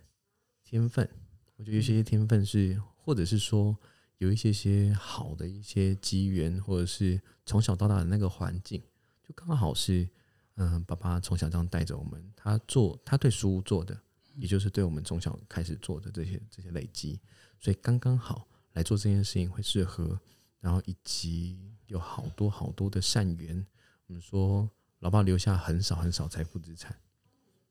[0.65, 1.09] 天分。
[1.55, 3.77] 我觉得有些些天分是，或者是说。
[4.23, 8.81] 有一些些好的一些机缘，或者是从小到大的那个环境，
[9.21, 10.07] 就刚好是，
[10.55, 13.99] 嗯，爸爸从小这样带着我们，他做他对书做的，
[14.35, 17.19] 也就是对我们从小开始做的这些这些累积，
[17.59, 20.17] 所以刚刚好来做这件事情会适合，
[20.61, 23.65] 然后以及有好多好多的善缘。
[24.07, 26.97] 我们说，老爸留下很少很少财富资产，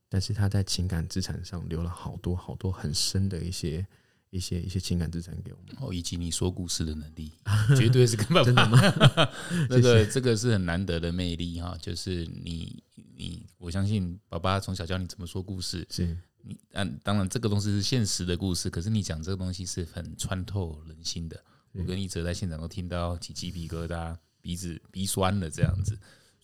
[0.07, 3.87] 但是他在情感资产上留了好多好多很深的一些。
[4.33, 5.77] 一些一些情感资产给我们。
[5.79, 7.31] 哦，以及你说故事的能力，
[7.77, 9.31] 绝对是根本 真的爸。
[9.69, 12.83] 这个这个是很难得的魅力哈，就是你
[13.15, 21.39] 你，我相信爸爸从小教你怎么说故事，是你嗯，当然这个东西是现实的故事，可是你讲这个东西是很穿透人心的。
[21.75, 25.95] 我跟一哲在现场都听到起鸡皮疙瘩，鼻子鼻酸了这样子，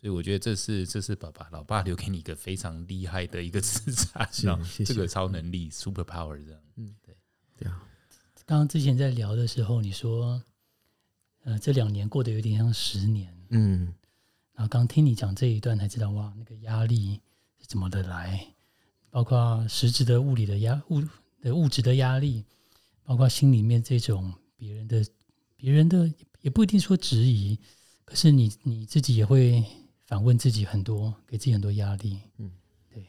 [0.00, 4.26] 所以我觉得这是这是爸爸老爸留给你一个非常厉害的一个资产，
[4.86, 6.60] 这个超能力 super power 这样。
[6.76, 6.94] 嗯，
[7.58, 7.84] 对对啊，
[8.46, 10.42] 刚刚之前在聊的时候，你说，
[11.44, 13.92] 呃，这两年过得有点像十年，嗯，
[14.54, 17.20] 然后刚听你讲这一段，才知道哇，那个压力
[17.58, 18.54] 是怎么的来，
[19.10, 21.02] 包括实质的物理的压物
[21.42, 22.44] 的物质的压力，
[23.02, 25.04] 包括心里面这种别人的
[25.56, 27.58] 别人的也不一定说质疑，
[28.04, 29.64] 可是你你自己也会
[30.06, 32.50] 反问自己很多，给自己很多压力，嗯，
[32.88, 33.06] 对，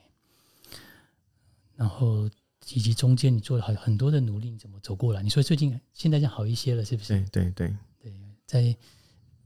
[1.75, 2.29] 然后
[2.73, 5.23] 以及中间你做了很很多的努力，你怎么走过来？
[5.23, 7.19] 你说最近现在就好一些了，是不是？
[7.32, 8.13] 对对对，对，
[8.45, 8.75] 在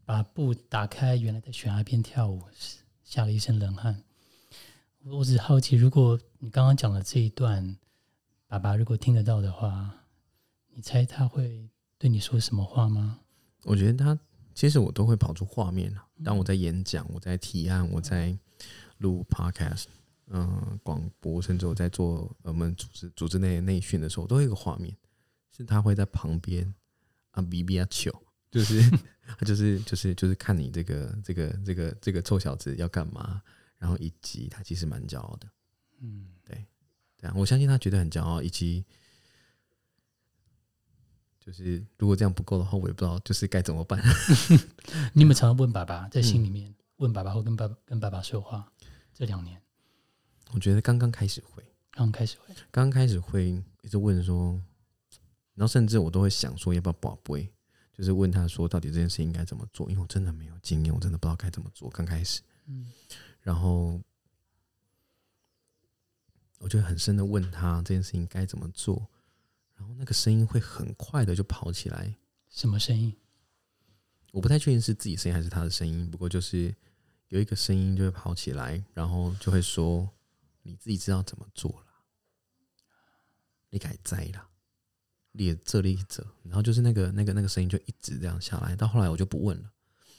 [0.05, 2.41] 把布打开，原来在悬崖边跳舞，
[3.03, 4.03] 吓了一身冷汗。
[5.05, 7.77] 我我只好奇，如果你刚刚讲的这一段，
[8.47, 9.93] 爸爸如果听得到的话，
[10.73, 13.19] 你猜他会对你说什么话吗？
[13.63, 14.19] 我觉得他
[14.53, 16.03] 其实我都会跑出画面了。
[16.23, 18.37] 当我在演讲，我在提案，我在
[18.97, 19.85] 录 podcast，
[20.27, 24.95] 嗯、广播，甚至我在做我们组织组织内内训的时候，都有一个画面，
[25.51, 26.73] 是他会在旁边
[27.31, 28.11] 啊比比啊球，
[28.51, 28.81] 就是。
[29.25, 33.41] 他 就是就是就是看你这个这个这个这个臭小子要干嘛，
[33.77, 35.47] 然后以及他其实蛮骄傲的，
[36.01, 36.67] 嗯，对
[37.21, 38.83] 啊，我相信他觉得很骄傲，以及
[41.39, 44.03] 就是如果这样不够的话，我也不知道就是该怎么办。
[45.15, 48.69] 你有没有常常问爸爸，在心里面、问爸爸，或跟爸爸跟爸爸说话？
[49.13, 49.61] 这两年
[50.53, 54.53] 我觉得刚刚开始会，刚开始会，刚刚开始会一直问说，
[55.55, 57.51] 然后甚至我都会想说要不要宝贝，
[57.91, 61.89] 就是问他说到底这件事应该怎么做，因为我真的没有经验，我真的不知道该怎么做。
[61.89, 62.87] 刚开始，嗯
[63.41, 63.99] 然后
[66.59, 69.07] 我就很深的问他这件事情该怎么做，
[69.75, 72.15] 然后那个声音会很快的就跑起来，
[72.47, 73.13] 什么声音？
[74.31, 76.73] 我不太确定是自己声音还是他的声音，不过就是
[77.29, 80.09] 有一个声音就会跑起来，然后就会说
[80.63, 81.87] 你自己知道怎么做了，
[83.69, 84.49] 你改摘啦，
[85.33, 89.71] 列这列这，然后就是那个那个那个声音就一直这样下来，到后来我就不问了，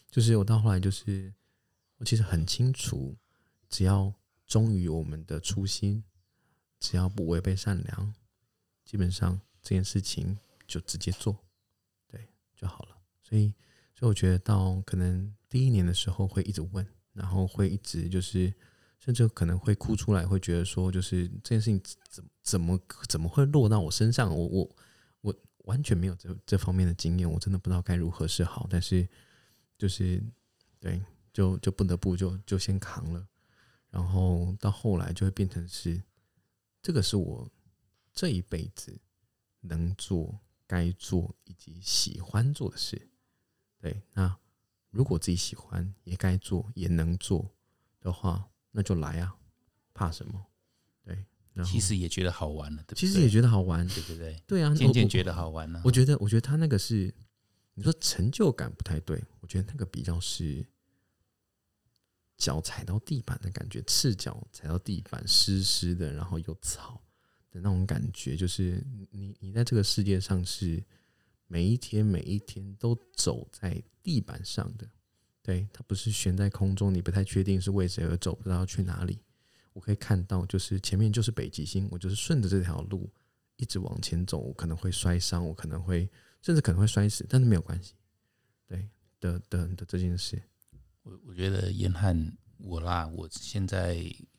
[0.09, 1.35] 就是我到后来就是
[1.97, 3.17] 我其实很清楚，
[3.69, 4.15] 只要
[4.47, 6.05] 忠于我们的初心，
[6.79, 8.15] 只要不违背善良，
[8.85, 11.37] 基本上这件事情就直接做，
[12.07, 13.53] 对就好了，所以。
[13.97, 18.53] 所以我觉得到可能第一年的时候会一直问，然后会一直就是，
[19.05, 24.35] 甚至可能会哭出来，会觉得说，就是这件事情怎怎么怎么会落到我身上？
[24.35, 24.77] 我我
[25.21, 28.67] 我完全没有这这方面的经验，我真的不知道该如何是好。
[28.71, 29.07] 但是
[29.77, 30.25] 就是
[30.81, 33.29] 对，就就不得不就就先扛了，
[33.91, 36.03] 然后到后来就会变成是，
[36.81, 37.47] 这个是我
[38.15, 38.99] 这一辈子
[39.61, 43.11] 能做、该做以及喜欢做的事。
[43.79, 44.35] 对，那
[44.89, 47.51] 如果自己喜欢，也该做，也能做
[48.01, 49.37] 的话，那就来啊，
[49.95, 50.45] 怕什么？
[51.05, 53.01] 对，然后其实也觉得好玩了，对不对？
[53.01, 54.43] 其实也觉得好玩，对不对？
[54.49, 55.81] 对啊，渐渐觉得好玩了。
[55.85, 57.15] 我觉得，我觉得他那个是，
[57.75, 60.67] 你说成就感不太对，我觉得那个比较是
[62.37, 67.01] 脚踩到地板的感觉，赤脚踩到地板，湿湿的，然后有草
[67.53, 70.85] 的那种感觉，就是你你在这个世界上是
[71.47, 74.89] 每一天每一天都走在地板上的，
[75.45, 79.21] 对，它不是悬在空中，你不太确定是为谁而走，不知道去哪里。
[79.75, 83.13] 我可以看到，就是前面就是北极星，我就是顺着这条路
[83.57, 86.09] 一直往前走，我可能会摔伤，我可能会
[86.41, 87.93] 甚至可能会摔死，但是没有关系。
[88.67, 88.89] 对
[89.21, 90.43] 的的的这件事，
[91.03, 93.97] 我我觉得严汉我啦，我现在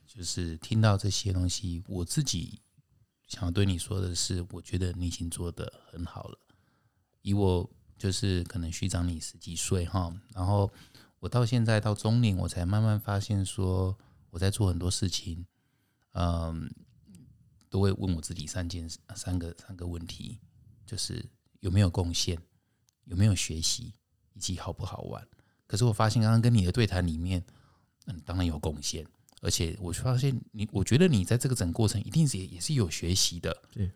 [0.08, 2.60] 就是听到这些东西，我自己
[3.28, 6.39] 想要对你说的是，我觉得你已经做得很好了。
[7.22, 10.72] 以我就是可能虚长你十几岁哈，然后
[11.25, 13.97] 我到现在到中年，我才慢慢发现说
[14.29, 15.43] 我在做很多事情，
[16.11, 16.71] 嗯，
[17.67, 20.39] 都会问我自己三件三个三个问题，
[20.85, 21.25] 就是
[21.61, 22.39] 有没有贡献，
[23.05, 23.91] 有没有学习，
[24.33, 25.27] 以及好不好玩。
[25.65, 27.43] 可是我发现刚刚跟你的对谈里面，
[28.05, 29.03] 嗯，当然有贡献，
[29.41, 33.91] 而且我发现你，我觉得你在这个整个过程一定是也也是有学习的，对，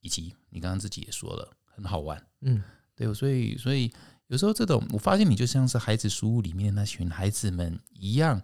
[0.00, 2.62] 以及你刚刚自己也说了，很好玩，嗯，
[2.94, 3.92] 对，所以所以
[4.30, 8.40] 有时候这种，我发现你就像是孩子书屋里面的那群孩子们一样，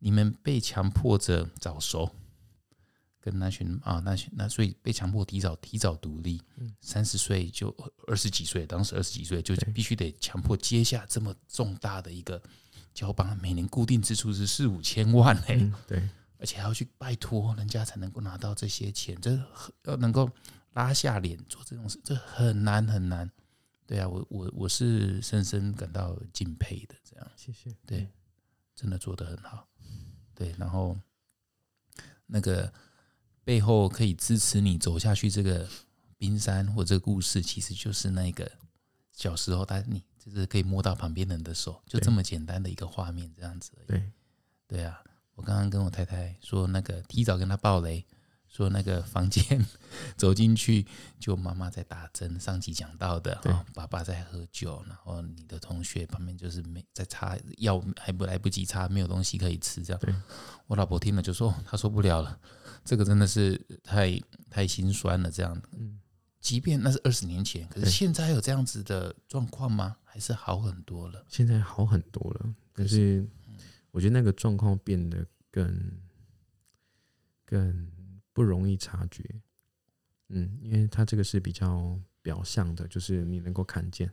[0.00, 2.10] 你们被强迫着早熟，
[3.20, 6.42] 跟那群啊，那群那所以被强迫提早提早独立，
[6.80, 7.72] 三十岁就
[8.08, 12.42] 二十几岁，当时二十几岁就必须得强迫接下这么重大的一个
[12.92, 16.08] 交棒，每年固定支出是四五千万嘞，对，
[16.40, 19.40] 而且还要去拜托人家才能够拿到这些钱，这
[19.84, 20.28] 要能够
[20.72, 23.30] 拉下脸做这种事，这很难很难。
[23.88, 28.06] 对啊，我我我是深深感到敬佩的，这样谢谢，对，
[28.74, 29.66] 真的做得很好，
[30.34, 30.94] 对，然后
[32.26, 32.70] 那个
[33.44, 35.66] 背后可以支持你走下去这个
[36.18, 38.52] 冰山或这个故事，其实就是那个
[39.14, 43.72] 小时候，但你就是可以摸到旁边人的手，就这么简单的一个画面，这样子。
[43.86, 44.12] 对，
[44.66, 45.02] 对啊，
[45.34, 48.04] 我刚刚跟我太太说，那个提早跟他爆雷。
[48.48, 49.64] 说那个房间
[50.16, 50.84] 走进去，
[51.20, 60.22] 就妈妈在打针，上集讲到的啊，爸爸在喝酒，然后你的同学旁边就是没在擦药，还不来不及擦，没有东西可以吃，这样。
[60.66, 62.40] 我老婆听了就说，她受不了了，
[62.84, 65.62] 这个真的是太太心酸了，这样。
[65.72, 66.00] 嗯，
[66.40, 69.96] 即便那是二十年前，可是现在有这样子的状况吗？
[70.04, 71.24] 还是好很多了？
[71.28, 73.24] 现在好很多了，可是
[73.90, 75.92] 我觉得那个状况变得更
[77.44, 77.86] 更。
[78.38, 79.24] 不容易察觉，
[80.28, 84.08] 嗯，因为它这个是比较表象的，就是你能够看见，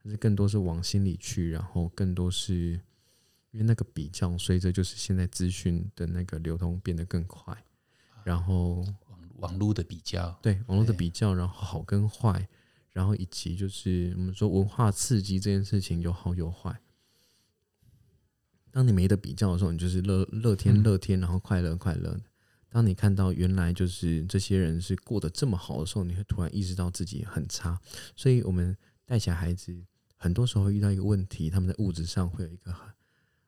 [0.00, 2.80] 但是更多是往心里去，然后更多是
[3.50, 7.60] 因为那个比较，随着就是现在资讯的那个流通变得更快，
[8.22, 8.74] 然后
[9.08, 12.48] 网网络的比较，对网络的比较，然后好跟坏，
[12.92, 16.80] 然后以及就是我们说文化刺激这件事情有好有坏。
[18.70, 22.22] 当你没得比较的时候，你就是乐乐天乐天，然后快乐快乐的。
[22.68, 27.80] 当你看到原来就是这些人是过得这么好的时候，你会突然意识到自己很差。
[28.14, 28.76] 所以，我们
[29.06, 29.82] 带小孩子，
[30.16, 32.94] 很多时候会遇到一个问题：他们在物质上会有一个很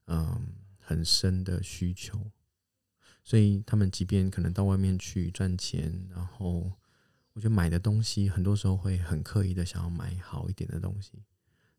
[0.06, 0.46] 嗯
[0.78, 2.30] 很深的需求，
[3.22, 6.72] 所以他们即便可能到外面去赚钱，然后
[7.34, 11.12] 我觉得买的东西，很多时候会很刻意的想要买好一点的东西。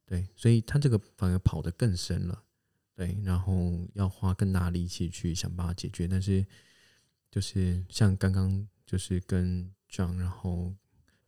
[0.06, 2.43] 对，所以他这个反而跑得更深了。
[2.95, 6.45] 对，然后要花更大力气去想办法解决，但是。
[7.32, 10.74] 就是像刚刚就是跟 John，然后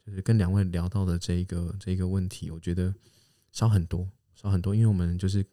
[0.04, 2.94] 就是跟两位聊到的这一个这一个问题，我觉得
[3.52, 5.46] 少很多，少很多，因为我们就是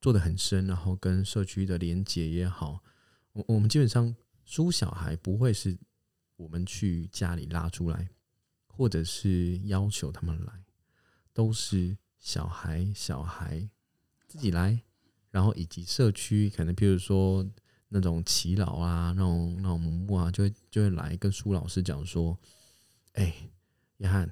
[0.00, 2.82] 做的很深，然后跟社区的连接也好，
[3.32, 5.76] 我我们基本上输小孩不会是
[6.36, 8.08] 我们去家里拉出来，
[8.68, 10.64] 或者是要求他们来，
[11.34, 13.68] 都是小孩小孩
[14.26, 14.80] 自己来，
[15.30, 17.46] 然后以及社区可能比如说。
[17.92, 22.38] 那种耆老啊，那种那种母母啊，就会就会来跟苏老师讲说
[23.14, 23.34] ：“哎，
[23.96, 24.30] 约翰，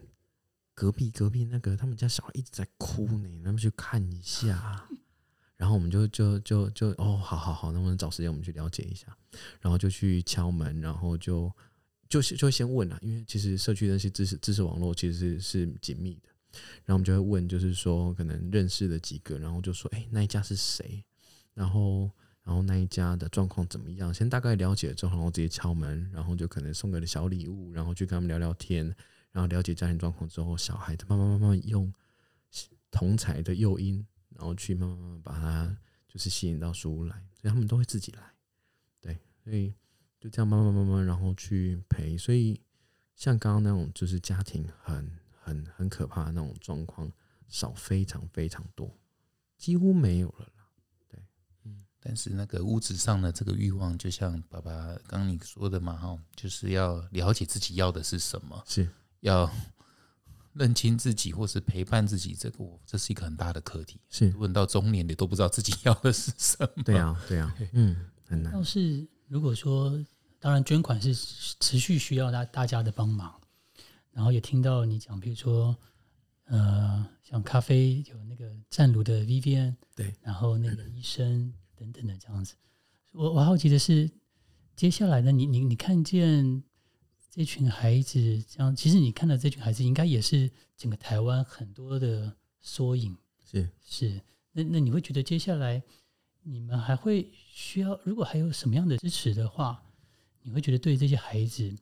[0.74, 4.88] 隔壁隔壁那个他们家小孩一直在哭呢，能不能去看一下？”
[5.58, 9.06] 然后我们就就就就哦，好好好，能不能找时间我们去了解一下？
[9.60, 11.52] 然后就去敲门，然后就
[12.08, 16.28] 就就先问了，因为其实社区那些知识知识网络其实是是紧密的，
[16.84, 21.04] 然后我们就会问，就是说可能认识的几个，然后就说：“哎，那一家是谁？”
[21.54, 22.08] 然后。
[22.48, 24.12] 然后那一家的状况怎么样？
[24.12, 28.86] 先大概了解之后，然后直接敲门，然后就可能送个小礼物，然后去跟他们聊聊天，
[29.32, 31.92] 然后了解家庭状况之后，小孩子慢慢慢慢用
[32.90, 35.76] 同才的诱因，然后去慢慢慢慢把他
[36.08, 38.22] 就是吸引到书屋来，所以他们都会自己来，
[38.98, 39.74] 对，所以
[40.18, 42.16] 就这样慢慢慢慢，然后去陪。
[42.16, 42.58] 所以
[43.14, 47.12] 像刚刚那种就是家庭很很很可怕的那种状况，
[47.46, 48.90] 少非常非常多，
[49.58, 50.48] 几乎没有了。
[52.00, 54.72] 但是那个物质上的这个欲望，就像爸爸
[55.08, 58.88] 刚刚你说的嘛，哈，就是要了解自己要的是什么，是
[59.20, 59.50] 要
[60.52, 64.00] 认清自己，或是陪伴自己，这个这是一个很大的课题。
[64.08, 66.82] 是问到中年，你都不知道自己要的是什么。
[66.84, 68.52] 对啊，对啊，嗯，很难。
[68.52, 69.92] 要是如果说，
[70.38, 71.12] 当然捐款是
[71.58, 73.34] 持续需要大大家的帮忙，
[74.12, 75.76] 然后也听到你讲，比如说，
[76.44, 81.52] 呃，像咖啡有那个湛炉的 Vivian，对，然后那个医生。
[81.78, 82.54] 等等的这样子，
[83.12, 84.10] 我我好奇的是，
[84.74, 85.30] 接下来呢？
[85.30, 86.62] 你你你看见
[87.30, 93.16] 这群孩子这样，其实你看到这群孩子，应该也是整个台湾很多的缩影。
[93.44, 94.20] 是是，
[94.52, 95.82] 那那你会觉得接下来
[96.42, 97.98] 你们还会需要？
[98.04, 99.82] 如果还有什么样的支持的话，
[100.42, 101.74] 你会觉得对这些孩子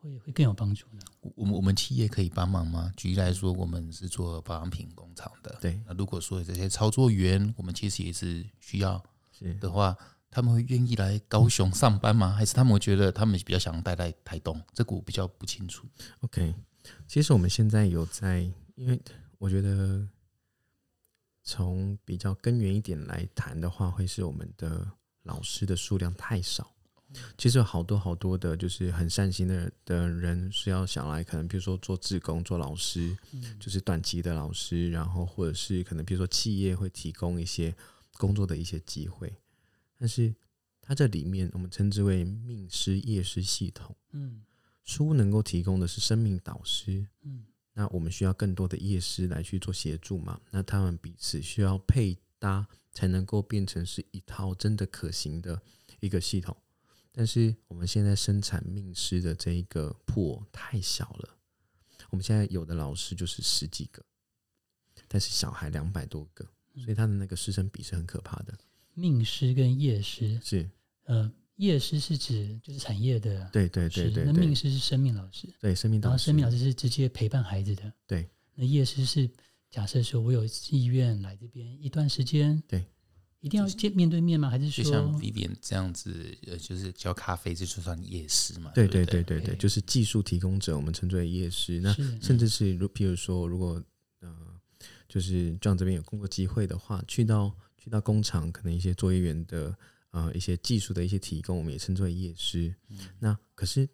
[0.00, 1.00] 会会更有帮助呢？
[1.36, 2.92] 我们我们企业可以帮忙吗？
[2.96, 5.80] 举例来说，我们是做保养品工厂的，对。
[5.86, 9.02] 那如果说这些操作员，我们其实也是需要。
[9.58, 9.96] 的话，
[10.30, 12.28] 他们会愿意来高雄上班吗？
[12.30, 14.62] 还是他们会觉得他们比较想待在台东？
[14.74, 15.86] 这个我比较不清楚。
[16.20, 16.54] OK，
[17.08, 18.40] 其实我们现在有在，
[18.74, 19.00] 因为
[19.38, 20.06] 我觉得
[21.42, 24.86] 从比较根源一点来谈的话，会是我们的
[25.22, 26.70] 老师的数量太少。
[27.36, 33.16] 其实有好多好多的，就是很善心的的人是要想来，可能比如说做志工、做老师，
[33.58, 37.74] 就是短期的老师，然后或者是可能比如说企业会提供一些
[38.16, 39.34] 工作的一些机会，
[39.98, 40.32] 但是
[40.80, 44.42] 它这里面我们称之为命师业师系统，嗯，
[44.84, 55.60] 书能够提供的是生命导师，嗯，那我们需要更多的业师来去做协助嘛，那他们彼此需要配搭，才能够变成是一套真的可行的
[55.98, 56.56] 一个系统。
[57.12, 61.28] 但是我们现在生产命师的这一个破太小了，
[62.10, 64.04] 我们现在有的老师就是十几个，
[65.08, 66.44] 但是小孩两百多个，
[66.76, 68.56] 所以他的那个师生比是很可怕的。
[68.94, 70.70] 命师跟业师是，
[71.04, 78.28] 呃，业师是指就是产业的，对对对对，那命师是生命老师，对生命，然后生命老师是直接陪伴孩子的，对。
[78.54, 79.28] 那业师是
[79.70, 82.84] 假设说我有意愿来这边一段时间，对。
[83.40, 84.50] 一定要见面对面吗？
[84.50, 88.70] 还是说像 Vivian 这样子，呃，就是教咖啡，这就算夜师嘛？
[88.74, 91.80] 对对对对对，就是技术提供者，我们称之为夜师。
[91.80, 93.82] 那甚至是如，譬如说，如果
[94.20, 94.30] 呃，
[95.08, 99.74] 就是这样这边有工作机会的话，去到去到工厂，可能一些作业员的
[100.10, 102.74] 呃一些技术的一些提供，我们也称之为夜师。
[103.18, 103.88] 那可是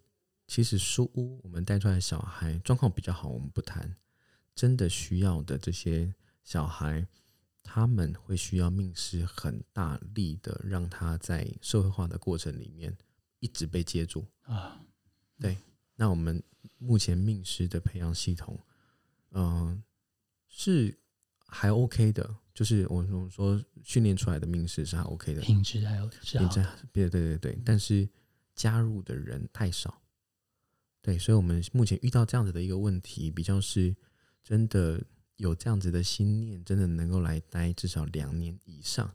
[0.48, 3.94] 其实书屋我们带出来的小孩状况比较好，我们不谈
[4.56, 7.06] 真的需要的这些小孩。
[7.68, 12.96] 他们会需要命师很大力的，让他在社会化的过程里面
[13.40, 14.80] 一直被接住啊。
[15.40, 15.58] 对，
[15.96, 16.40] 那我们
[16.78, 18.58] 目前命师的培养系统，
[19.32, 19.82] 嗯，
[20.46, 20.96] 是
[21.48, 28.08] 还 OK 的，就是我们说训练出来的命师是还 OK 的，品质还有品质，对对对对，但是
[28.54, 30.00] 加入的人太少，
[31.02, 33.94] 对，所以我们目前遇到这样子的一个问题，比较是
[34.44, 35.04] 真的。
[35.36, 39.14] 有这样子的心念，真的能够来待至少两年以上，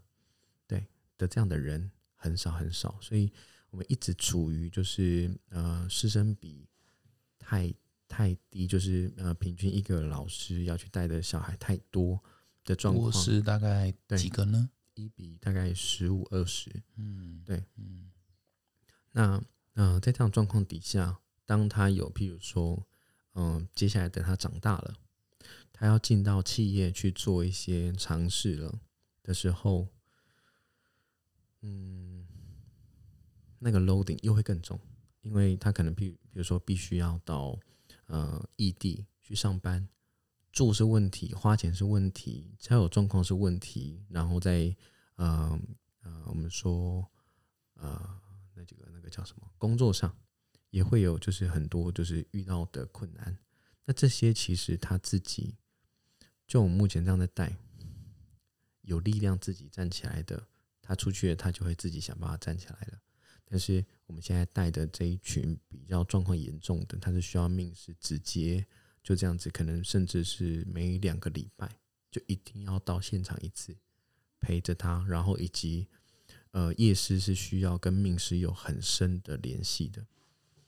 [0.67, 0.85] 对
[1.17, 3.31] 的这样的人很少很少，所以
[3.69, 6.67] 我们一直处于就是呃师生比
[7.39, 7.73] 太
[8.07, 12.21] 太低，就是呃平均一个老师要去带的小孩太多
[12.63, 13.11] 的状况。
[13.11, 14.69] 是大概几个呢？
[14.93, 16.69] 一比大概十五二十。
[16.97, 18.11] 嗯，对，嗯。
[19.13, 19.43] 那
[19.73, 22.85] 呃在这样状况底下，当他有譬如说，
[23.33, 24.95] 嗯，接下来等他长大了。
[25.81, 28.79] 他要进到企业去做一些尝试了
[29.23, 29.87] 的时候，
[31.61, 32.23] 嗯，
[33.57, 34.79] 那个 loading 又会更重，
[35.21, 37.57] 因为他可能比比如说必须要到
[38.05, 39.89] 呃异地去上班，
[40.51, 44.75] 住是问题，花钱是问题，交友状况是问题，然后在
[45.15, 45.59] 呃
[46.03, 47.03] 呃我们说
[47.73, 48.21] 呃
[48.53, 50.15] 那几个那个叫什么工作上
[50.69, 53.35] 也会有就是很多就是遇到的困难，
[53.83, 55.55] 那这些其实他自己。
[56.51, 57.55] 就我们目前这样的带，
[58.81, 60.49] 有力量自己站起来的，
[60.81, 62.99] 他出去了，他就会自己想办法站起来了。
[63.45, 68.67] 但是我们现在带的这一群比较状况严重的，他是需要命是直接
[69.01, 71.73] 就这样子，可能甚至是每两个礼拜
[72.11, 73.73] 就一定要到现场一次
[74.41, 75.87] 陪着他，然后以及
[76.51, 80.05] 呃夜师是需要跟命师有很深的联系的，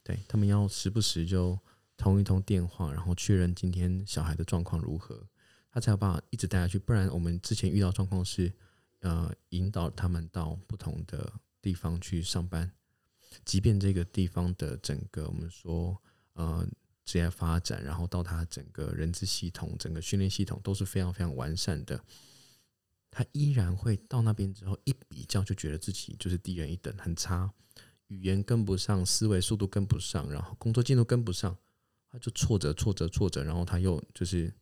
[0.02, 1.60] 对他们要时不时就
[1.98, 5.28] 通一通电话，然后确认今天小孩的状况如何。
[5.74, 8.54] 他才有办法一直带下去，不然我们之前遇到状况是，
[9.00, 12.72] 呃，引导他们到不同的地方去上班，
[13.44, 16.00] 即便这个地方的整个我们说
[16.34, 16.64] 呃
[17.04, 22.00] 职业发展，然后到他整个人资系统、整个训练系统都是非常非常完善的，
[23.10, 27.52] 他依然会到那边之后一比较就觉得自己就是低人一等，很差，
[28.10, 31.58] 语言跟不上，思维速度跟不上，然后工作进度跟不上，
[32.12, 34.54] 他就挫折、挫折、挫折，然后他又就是。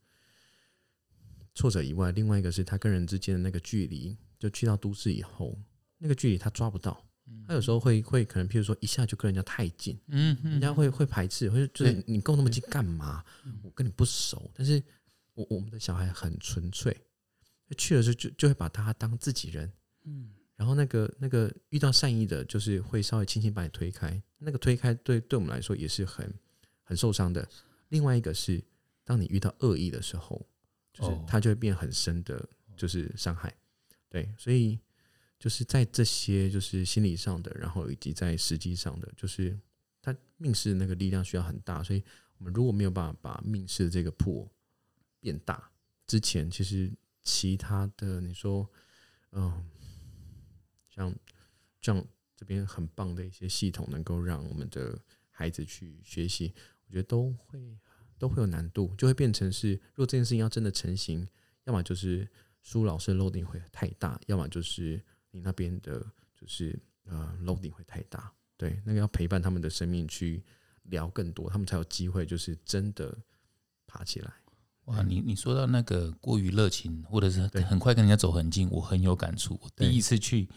[1.53, 5.57] 挫折以外，另外一个是他跟人之间的那个距离，就去到都市以后，
[5.97, 7.05] 那个距离他抓不到。
[7.47, 13.23] 他有时候会会可能，譬如说一下就跟人家太近，嗯，人家会会排斥，会就是你跟我那么近干嘛？
[13.63, 14.51] 我跟你不熟。
[14.53, 14.83] 但是
[15.33, 16.95] 我我们的小孩很纯粹，
[17.77, 19.71] 去了就就就会把他当自己人，
[20.03, 20.31] 嗯。
[20.57, 24.21] 然后那个那个遇到善意的，就是会稍微轻轻把你推开。
[24.37, 26.31] 那个推开对对我们来说也是很
[26.83, 27.47] 很受伤的。
[27.89, 28.61] 另外一个是，
[29.03, 30.45] 当你遇到恶意的时候。
[30.93, 33.53] 就是它就会变很深的，就是伤害，
[34.09, 34.77] 对，所以
[35.39, 39.57] 就是在这些就是心理上的，然后以及在实际上的，就是
[40.01, 42.03] 他命势那个力量需要很大，所以
[42.37, 44.45] 我们如果没有办法把命势的这个破
[45.19, 45.71] 变大
[46.05, 46.91] 之前，其实
[47.23, 48.69] 其他的你说，
[49.31, 49.65] 嗯，
[50.89, 51.15] 像
[51.79, 56.53] 这样这边很棒的一些系统，能够让我们的孩子去学习，
[56.85, 57.77] 我觉得都会。
[58.21, 61.27] 都会有难度，就会变成是，如果这件事情要真的成型，
[61.63, 62.27] 要么就是
[62.61, 65.01] 苏老师的 loading 会太大，要么就是
[65.31, 65.99] 你那边的，
[66.39, 68.31] 就是呃 loading 会太大。
[68.55, 70.43] 对，那个要陪伴他们的生命去
[70.83, 73.17] 聊更多，他们才有机会就是真的
[73.87, 74.31] 爬起来。
[74.85, 79.59] 哇，你你说到那个过于热情，或者是很快跟人家走很近，我很有感触。
[79.63, 80.47] 我第一次去，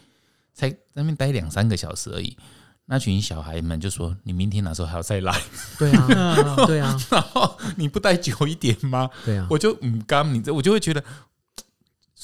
[0.53, 2.37] 才在那边待两三个小时而已，
[2.85, 5.41] 那群小孩们就说：“你明天哪时候还要再来？”
[5.79, 9.09] 对啊， 对啊，然后你不待久一点吗？
[9.25, 11.03] 对啊，我就嗯，刚你这我就会觉得，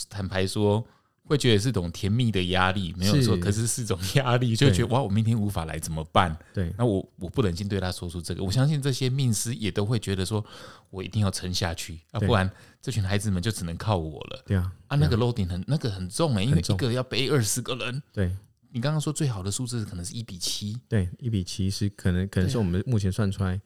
[0.09, 0.85] 坦白说。
[1.23, 6.35] 会觉得是种甜蜜的压力，没有错，可是是种压力，就觉得哇，我明天无法来怎么办？
[6.53, 8.43] 对，那我我不忍心对他说出这个。
[8.43, 10.43] 我相信这些命师也都会觉得说，
[10.89, 12.51] 我一定要撑下去，啊，不然
[12.81, 14.43] 这群孩子们就只能靠我了。
[14.45, 18.03] 对啊，啊，那个 loading 很那个很重哎，因为一个要背二十个人。
[18.11, 18.35] 对，
[18.71, 23.59] 你刚刚说最好的数字可能是一比七，对，一比七是可能可能是我们目前算出来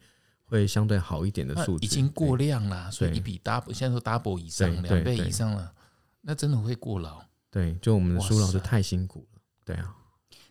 [0.44, 5.72] 会相对好一点的数字，已经过量了，所以一比 double，现在说 double 以上，两倍以上了，
[6.20, 7.24] 那真的会过劳。
[7.50, 9.40] 对，就我们的苏老师太辛苦了。
[9.64, 9.96] 对啊，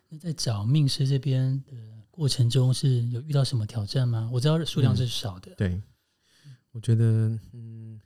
[0.10, 1.76] 那在找命师这边的
[2.10, 4.30] 过程中，是有遇到什么挑战吗？
[4.34, 5.54] 我知道数量是少的。
[5.56, 5.82] 对，
[6.72, 8.00] 我觉得，嗯，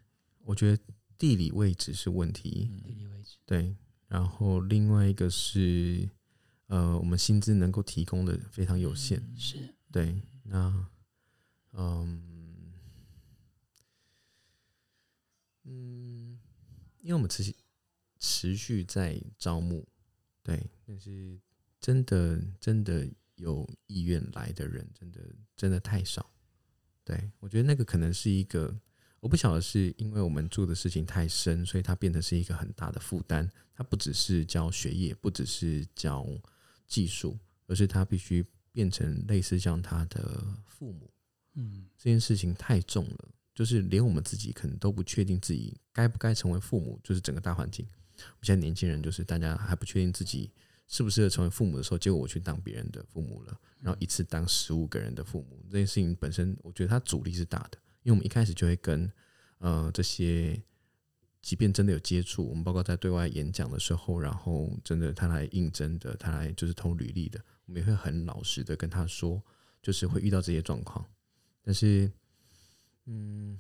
[0.44, 0.84] 我觉得
[1.18, 2.70] 地理位置是问题。
[2.84, 3.38] 地理位置。
[3.46, 3.76] 对，
[4.08, 6.10] 然后另外一个是，
[6.70, 9.22] 呃，我们薪资能够提供的非常有限。
[9.38, 9.76] 是。
[9.92, 10.88] 对，那，
[11.74, 12.74] 嗯，
[15.66, 16.40] 嗯，
[17.02, 17.56] 因为我们持续。
[18.22, 19.88] 持续在招募，
[20.44, 21.40] 对，但是
[21.80, 25.22] 真的真的有意愿来的人，真的
[25.56, 26.30] 真的太少。
[27.06, 28.78] 对我觉得那个可能是一个，
[29.22, 33.50] 我不晓得是因为我们做的事情太深，所以它变得是一个很大的负担。
[33.74, 36.28] 它不只是教学业，不只是教
[36.90, 41.10] 技术，而是他必须变成类似像他的父母。
[41.54, 47.86] 嗯，这件事情太重了，就是连我们自己可能都不确定自己该不该成为父母，就是整个大环境。
[48.18, 50.52] 我现在年轻人就是大家还不确定自己
[50.88, 59.12] 适不适合成为父母的时候，结果我去当别人的父母了，然后一次当十五个人的父母，这件事情本身我觉得它阻力是大的，因为我们一开始就会跟
[59.60, 60.62] 呃这些，
[61.42, 69.42] 即便真的有接触，我们包括在对外演讲的时候，然后真的他来应征的，他来就是投履历的，我们也会很老实的跟他说，
[69.82, 71.06] 就是会遇到这些状况，
[71.64, 72.12] 但是
[73.06, 73.58] 嗯，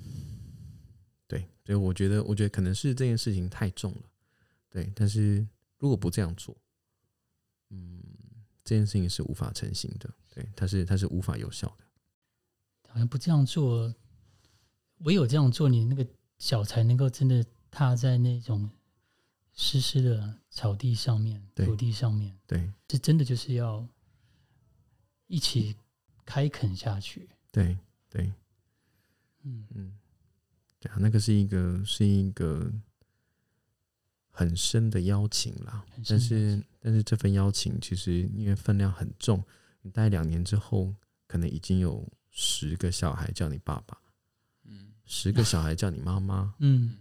[1.27, 4.01] 对，所以我觉得我觉得可能是这件事情太重了。
[4.69, 6.55] 对，但是如果不这样做，
[7.69, 8.03] 嗯，
[8.63, 10.09] 这件事情是无法成型的。
[10.32, 11.86] 对，它是它是无法有效的。
[12.89, 13.93] 好像不这样做，
[14.99, 16.05] 唯有这样做，你那个
[16.38, 18.70] 脚才能够真的踏在那种
[19.53, 22.38] 湿湿的草地上面、土地上面。
[22.45, 23.88] 对，这真的就是要
[25.28, 25.76] 一起
[26.26, 27.30] 开垦下去。
[27.51, 27.78] 对
[28.09, 28.32] 对，
[29.43, 29.65] 嗯。
[29.76, 29.97] 嗯，
[30.80, 32.72] 对啊，那个是一个是一个。
[34.32, 39.43] 很深的邀请啦，但是但是这份邀请其实因为分量很重，
[39.82, 40.95] 你待两年之后，
[41.28, 43.97] 可能已经有十个小孩叫你爸爸，
[44.63, 46.95] 嗯，十个小孩叫你妈妈，嗯，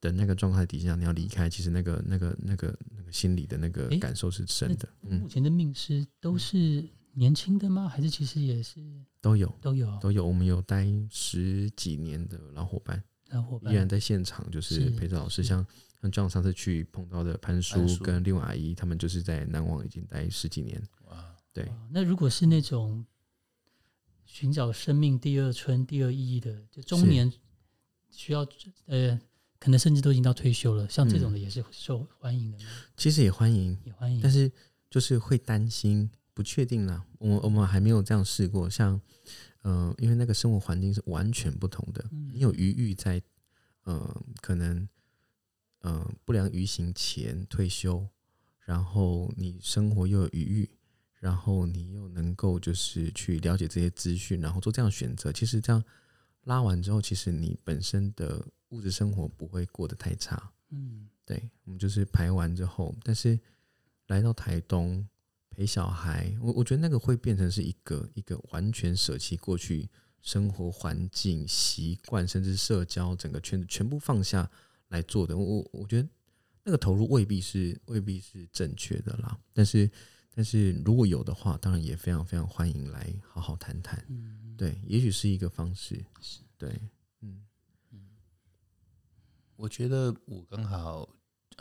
[0.00, 4.88] 的那个状态底下，你要离开，其实那个那个那个那个心里的那个感受是深的。
[5.00, 7.88] 目前的命师都是年轻的吗？
[7.88, 8.80] 还是其实也是
[9.20, 10.26] 都有都有都有？
[10.26, 15.66] 我们有待十几年的老伙伴，老伙伴依然在现场，就是陪着老师像。
[16.00, 20.80] 像 John 上次去碰到的潘叔跟另外阿姨，他们就是在南网已经待十几年。
[21.06, 21.68] 哇，对。
[21.90, 23.04] 那如果是那种
[24.24, 27.32] 寻找生命第二春、第二意义的，就中年
[28.12, 28.46] 需要
[28.86, 29.20] 呃，
[29.58, 32.58] 可能甚至都已经到退休了，像这种的也是受欢迎的。
[32.96, 34.50] 其实也欢迎，也欢迎，但是
[34.90, 37.04] 就是会担心、不确定啦。
[37.18, 38.68] 我我们还没有这样试过。
[38.70, 39.00] 像
[39.62, 43.20] 嗯，因为那个生活环境是完全不同的，你有余裕在，
[43.84, 44.88] 嗯，可能。
[45.82, 48.04] 嗯，不良于行前退休，
[48.64, 50.70] 然后你生活又有余裕，
[51.20, 55.30] 然后你又能够就是去了解这些资讯，然后做这样选择。
[55.30, 55.82] 其实这样
[56.48, 60.50] 拉完之后，其实你本身的物质生活不会过得太差。
[60.70, 63.38] 嗯，对，我们就是排完之后，但是
[64.08, 65.06] 来到台东
[65.50, 69.88] 陪小孩，我我觉得那个会变成是一个一个完全舍弃过去
[70.22, 74.50] 生活环境、习惯，甚至社交整个圈子全部放下。
[74.90, 76.08] 来做的，我我觉得
[76.64, 79.38] 那个投入未必是未必是正确的啦。
[79.52, 79.86] 但是
[80.38, 84.00] 但是如果有的话，当然也非常非常欢迎来好好谈谈。
[84.08, 86.00] 嗯，对，也许是一个方式。
[86.20, 86.80] 是，对，
[87.22, 87.44] 嗯
[87.90, 88.08] 嗯。
[89.56, 91.08] 我觉得我刚好，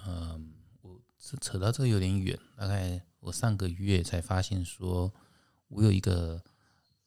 [0.06, 2.40] 嗯，我扯扯到这个有点远。
[2.56, 5.12] 大概我上个月才发现，说
[5.70, 6.40] 我有一个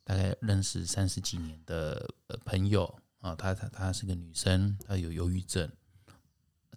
[0.03, 2.13] 大概认识三十几年的
[2.45, 5.71] 朋友啊，她她她是个女生，她有忧郁症。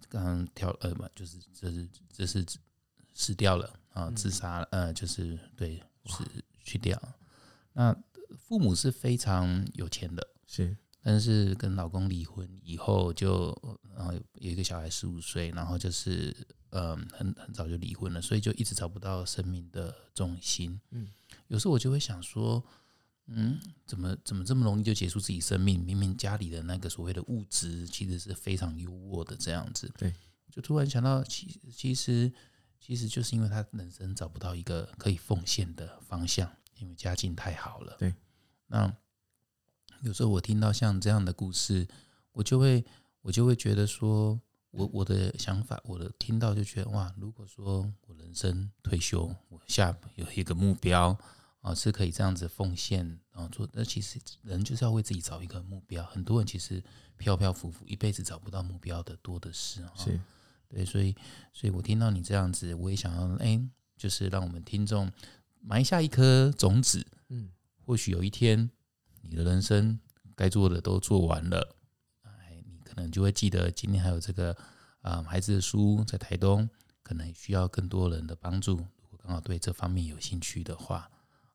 [0.08, 2.46] 刚刚跳呃嘛，就是这是这是
[3.12, 6.24] 死掉了啊，自杀呃就是对是
[6.62, 7.00] 去掉。
[7.72, 7.96] 那
[8.36, 13.56] 父母是非常有钱的，是，但是跟老公离婚以后，就
[13.96, 16.36] 然后有一个小孩十五岁，然后就是
[16.70, 20.80] 嗯，很很早就离婚了，所以就一直找不到生命的重心。
[20.90, 21.08] 嗯，
[21.48, 22.62] 有时候我就会想说，
[23.26, 25.80] 嗯，怎么怎么这么容易就结束自己生命？
[25.80, 29.88] 明明家里的那个所谓的物质其实是非常优渥的，这样子。
[29.96, 30.12] 对，
[30.50, 32.32] 就突然想到，其其实
[32.84, 36.54] 其实就是因为他人生找不到一个可以奉献的方向。
[36.80, 38.12] 因为家境太好了，对。
[38.66, 38.92] 那
[40.02, 41.86] 有时候我听到像这样的故事，
[42.32, 42.84] 我就会
[43.22, 44.38] 我就会觉得说，
[44.72, 51.16] 我我的想法，我的听到就觉得哇，如果说我人生退休，我下有一个目标
[51.60, 53.68] 啊，是可以这样子奉献啊做。
[53.72, 56.04] 那其实人就是要为自己找一个目标。
[56.06, 56.82] 很多人其实
[57.16, 59.92] 飘飘浮浮，一辈子找不到目标的多的是啊。
[59.96, 60.20] 是，
[60.74, 61.14] 对，所以
[61.52, 63.64] 所以我听到你这样子，我也想要哎，
[63.96, 65.08] 就是让我们听众。
[65.60, 67.48] 埋下一颗种子，嗯，
[67.86, 68.68] 或许有一天，
[69.22, 70.00] 你的人生
[70.34, 71.76] 该做的都做完了，
[72.22, 74.54] 哎，你可能就会记得今天还有这个
[75.00, 76.68] 啊孩子的书在台东，
[77.04, 78.72] 可能需要更多人的帮助。
[78.76, 81.08] 如果刚好对这方面有兴趣的话，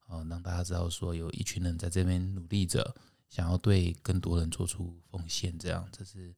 [0.08, 2.96] 哦，让大家知道说有一群人在这边努力着，
[3.28, 6.34] 想要对更多人做出奉献，这样，这是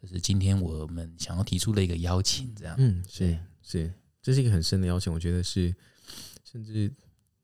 [0.00, 3.92] 这是今天我们想要提出的一个邀请，这样，嗯，是是，
[4.22, 5.74] 这是一个很深的邀请，我觉得是，
[6.44, 6.92] 甚至。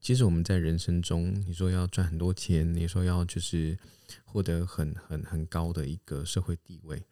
[0.01, 3.75] 其实我们在人生中，你说要赚很多钱，你说要就是
[4.23, 7.03] 获得很很很高的一个社会地位，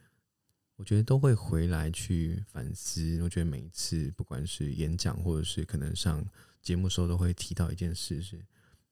[0.76, 3.22] 我觉得都会回来去反思。
[3.22, 6.22] 我觉得每一次不管是演讲或者是可能上
[6.60, 8.44] 节目时候，都会提到一件事：是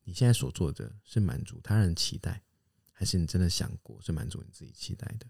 [0.03, 2.41] 你现在所做的是满足他人期待，
[2.91, 5.27] 还是你真的想过是满足你自己期待的？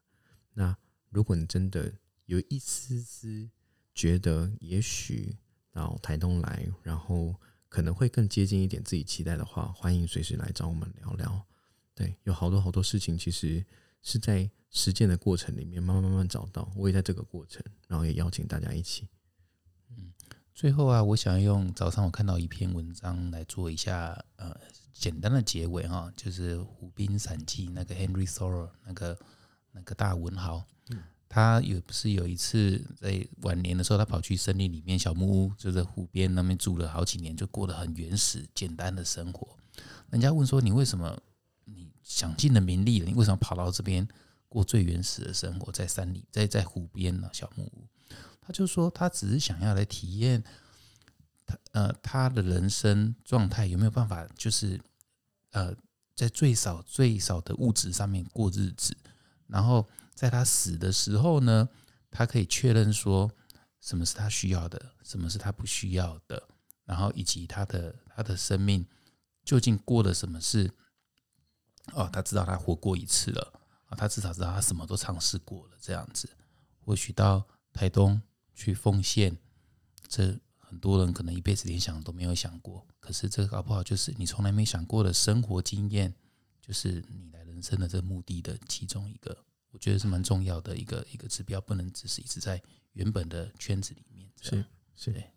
[0.53, 0.77] 那
[1.11, 1.93] 如果你真的
[2.25, 3.47] 有一丝丝
[3.93, 5.37] 觉得，也许
[5.71, 7.35] 到台东来，然后。
[7.71, 11.41] 可能会更接近一点自己期待的话，欢迎随时来找我们聊聊。
[11.95, 13.65] 对，有好多好多事情，其实
[14.01, 16.69] 是在实践的过程里面慢慢慢慢找到。
[16.75, 19.07] 我也在这个过程，然后也邀请大家一起。
[19.91, 20.11] 嗯，
[20.53, 24.53] 最后啊，我想用早上我看到一篇文章来做一下呃
[24.91, 29.17] 简单的结尾哈，就是《湖滨散记》那个 Henry Thoreau 那个
[29.71, 30.65] 那个大文豪。
[30.89, 30.97] 嗯
[31.33, 39.47] 他有不是有一次在晚年的时候，他跑去森林里面小木屋，就在湖边那边住了好几年，就过得很原始、简单的生活。
[40.09, 41.17] 人家问说：“你为什么
[41.63, 44.05] 你享尽了名利了，你为什么跑到这边
[44.49, 47.29] 过最原始的生活，在山里，在在湖边呢？
[47.31, 47.87] 小木屋。”
[48.45, 50.43] 他就说：“他只是想要来体验
[51.45, 54.77] 他呃他的人生状态有没有办法，就是
[55.51, 55.73] 呃
[56.13, 58.93] 在最少最少的物质上面过日子，
[59.51, 61.67] 然后。”在他死的时候呢，
[62.11, 63.31] 他可以确认说
[63.79, 66.47] 什么是他需要的，什么是他不需要的，
[66.85, 68.85] 然后以及他的他的生命
[69.43, 70.69] 究竟过了什么事。
[71.93, 75.77] 哦，他知道他活过一次了啊，他至少知道他什么都尝试过了。
[75.81, 76.29] 这样子，
[76.77, 77.43] 或许到
[77.73, 78.21] 台东
[78.53, 79.35] 去奉献，
[80.07, 82.85] 这很多人可能一辈子连想都没有想过。
[82.99, 86.13] 可是这搞不好就是你从来没想过的生活经验，
[86.61, 89.37] 就是你来人生的这目的的其中一个。
[89.69, 92.61] 我觉得是蛮重要的一个一个指标，不能只是一直在
[92.93, 94.27] 原本的圈子里面。
[94.41, 95.31] 是是，谢谢。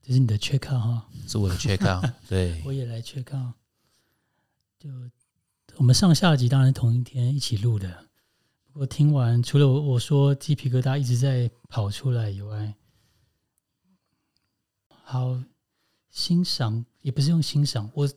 [0.00, 2.08] 这是你的 check out 哈，是我的 check out。
[2.28, 3.52] 对，我也来 check out。
[4.78, 4.88] 就
[5.76, 8.06] 我们上下集当然同一天一起录的，
[8.72, 12.74] 不过听完除了我我说鸡皮疙瘩一直在跑出来以外，
[14.88, 15.42] 好
[16.10, 18.08] 欣赏也不是用欣赏，我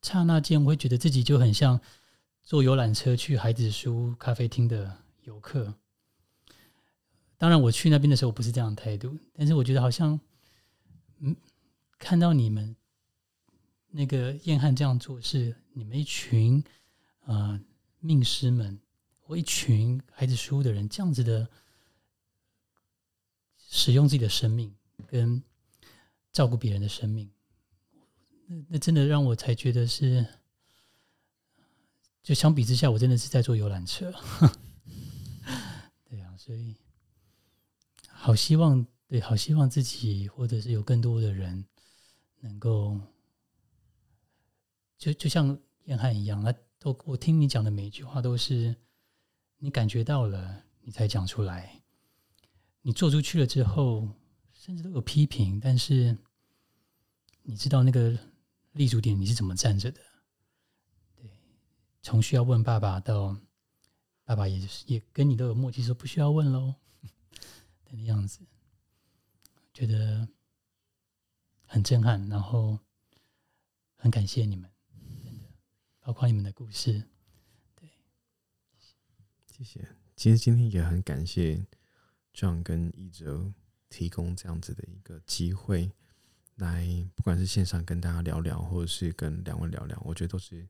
[0.00, 1.78] 刹那间我会觉得自己就很像。
[2.52, 5.72] 坐游览车去孩子书咖啡厅的游客，
[7.38, 10.20] 当然我去那边的时候不是这样的态度，但是我觉得好像，
[11.20, 11.34] 嗯，
[11.98, 12.76] 看到你们
[13.88, 16.62] 那个燕汉这样做，是你们一群
[17.24, 17.58] 啊
[18.00, 18.78] 命师们
[19.22, 21.48] 或一群孩子书的人这样子的
[23.56, 24.70] 使用自己的生命
[25.06, 25.42] 跟
[26.32, 27.30] 照顾别人的生命，
[28.44, 30.26] 那那真的让我才觉得是。
[32.22, 34.12] 就相比之下，我真的是在坐游览车。
[36.08, 36.76] 对啊，所以
[38.06, 41.64] 好希望，对，好希望自己或者是有更多的人
[42.40, 43.00] 能够，
[44.96, 48.76] 就就像燕汉一样，他都我听你讲的每一句话都是
[49.58, 51.82] 你感觉到了，你才讲出来。
[52.82, 54.08] 你做出去了之后，
[54.52, 56.16] 甚至都有批评，但是
[57.42, 58.16] 你知道那个
[58.72, 60.00] 立足点你是怎么站着的。
[62.02, 63.36] 从需要问爸爸到
[64.24, 66.74] 爸爸也也跟你都有默契，说不需要问喽，
[67.86, 68.40] 的样子，
[69.72, 70.28] 觉得
[71.66, 72.78] 很震撼，然后
[73.94, 74.68] 很感谢你们，
[75.24, 75.44] 真的，
[76.00, 77.04] 包括你们的故事。
[77.76, 77.88] 对，
[79.46, 79.88] 谢谢。
[80.16, 81.64] 其实今天也很感谢
[82.34, 83.52] John 跟一哲
[83.88, 85.92] 提供这样子的一个机会，
[86.56, 90.68] 来不管是线上跟大家聊聊，或者是跟两位聊聊，我觉得都是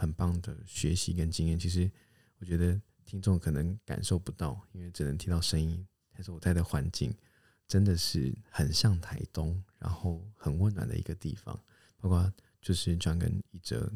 [0.00, 1.58] 很棒的学习跟经验。
[1.58, 1.90] 其实
[2.38, 7.14] 我觉得听众可能感受不到，因为只能听到声音，但是我在的环境
[7.68, 11.58] 真的是很像台东，然后很温暖的一个地方。
[11.98, 12.32] 包括
[12.62, 13.92] 就是 John 跟一哲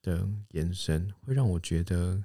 [0.00, 2.24] 的眼神，会让我觉得。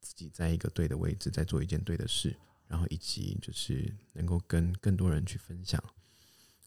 [0.00, 2.34] 自己在一个对的位置，在做一件对的事，
[2.66, 5.82] 然后以及就是能够跟更多人去分享，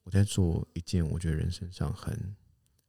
[0.04, 2.36] 我在做一件我觉得人生上很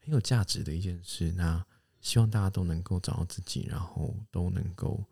[0.02, 1.32] 很有价值的一件事。
[1.32, 1.64] 那
[2.00, 5.02] 希望大家都能够找到自己，然后都能够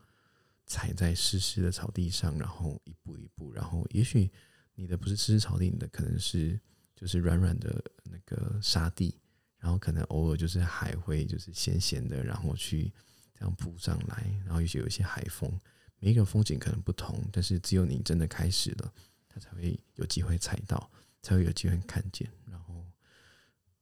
[0.66, 4.30] 踩在湿湿的草地上，然后一步一步，然后也许
[4.74, 6.60] 你的不是湿湿草地，你的可能是
[6.94, 9.18] 就是软软的那个沙地，
[9.58, 12.92] 然后可能偶尔就是海会就是咸咸的，然后去。
[13.32, 15.50] 这样扑上来，然后也许有一些海风，
[15.98, 18.92] 每一个风景可能不同，但是只有你真的开始了，
[19.30, 20.90] 他才会有机会踩到，
[21.22, 22.30] 才会有机会看见，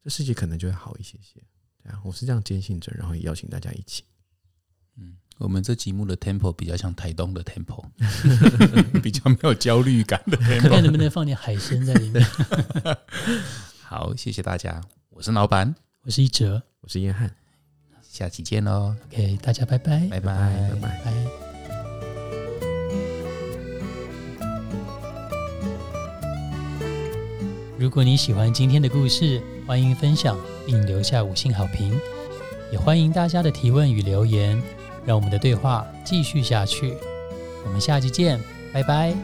[0.03, 1.43] 这世界可能就会好一些些。
[1.83, 4.05] 对啊，我是这样坚信着，然后也邀请大家一起。
[4.97, 7.85] 嗯，我们这节目的 tempo 比较像台东的 tempo，
[9.01, 10.37] 比较没有焦虑感的。
[10.37, 12.25] 看看能不能放点海参在里面。
[13.83, 17.35] 好，谢谢大家，我是老板，我是一哲，我是燕汉。
[18.03, 21.48] 下期见喽！OK，大家拜拜，拜拜，拜拜。
[27.79, 31.97] 如果你喜欢今天的故事，欢迎分享并留下五星好评，
[32.73, 34.61] 也欢迎大家的提问与留言，
[35.07, 36.93] 让我们的对话继续下去。
[37.65, 38.41] 我们下期见，
[38.73, 39.15] 拜拜。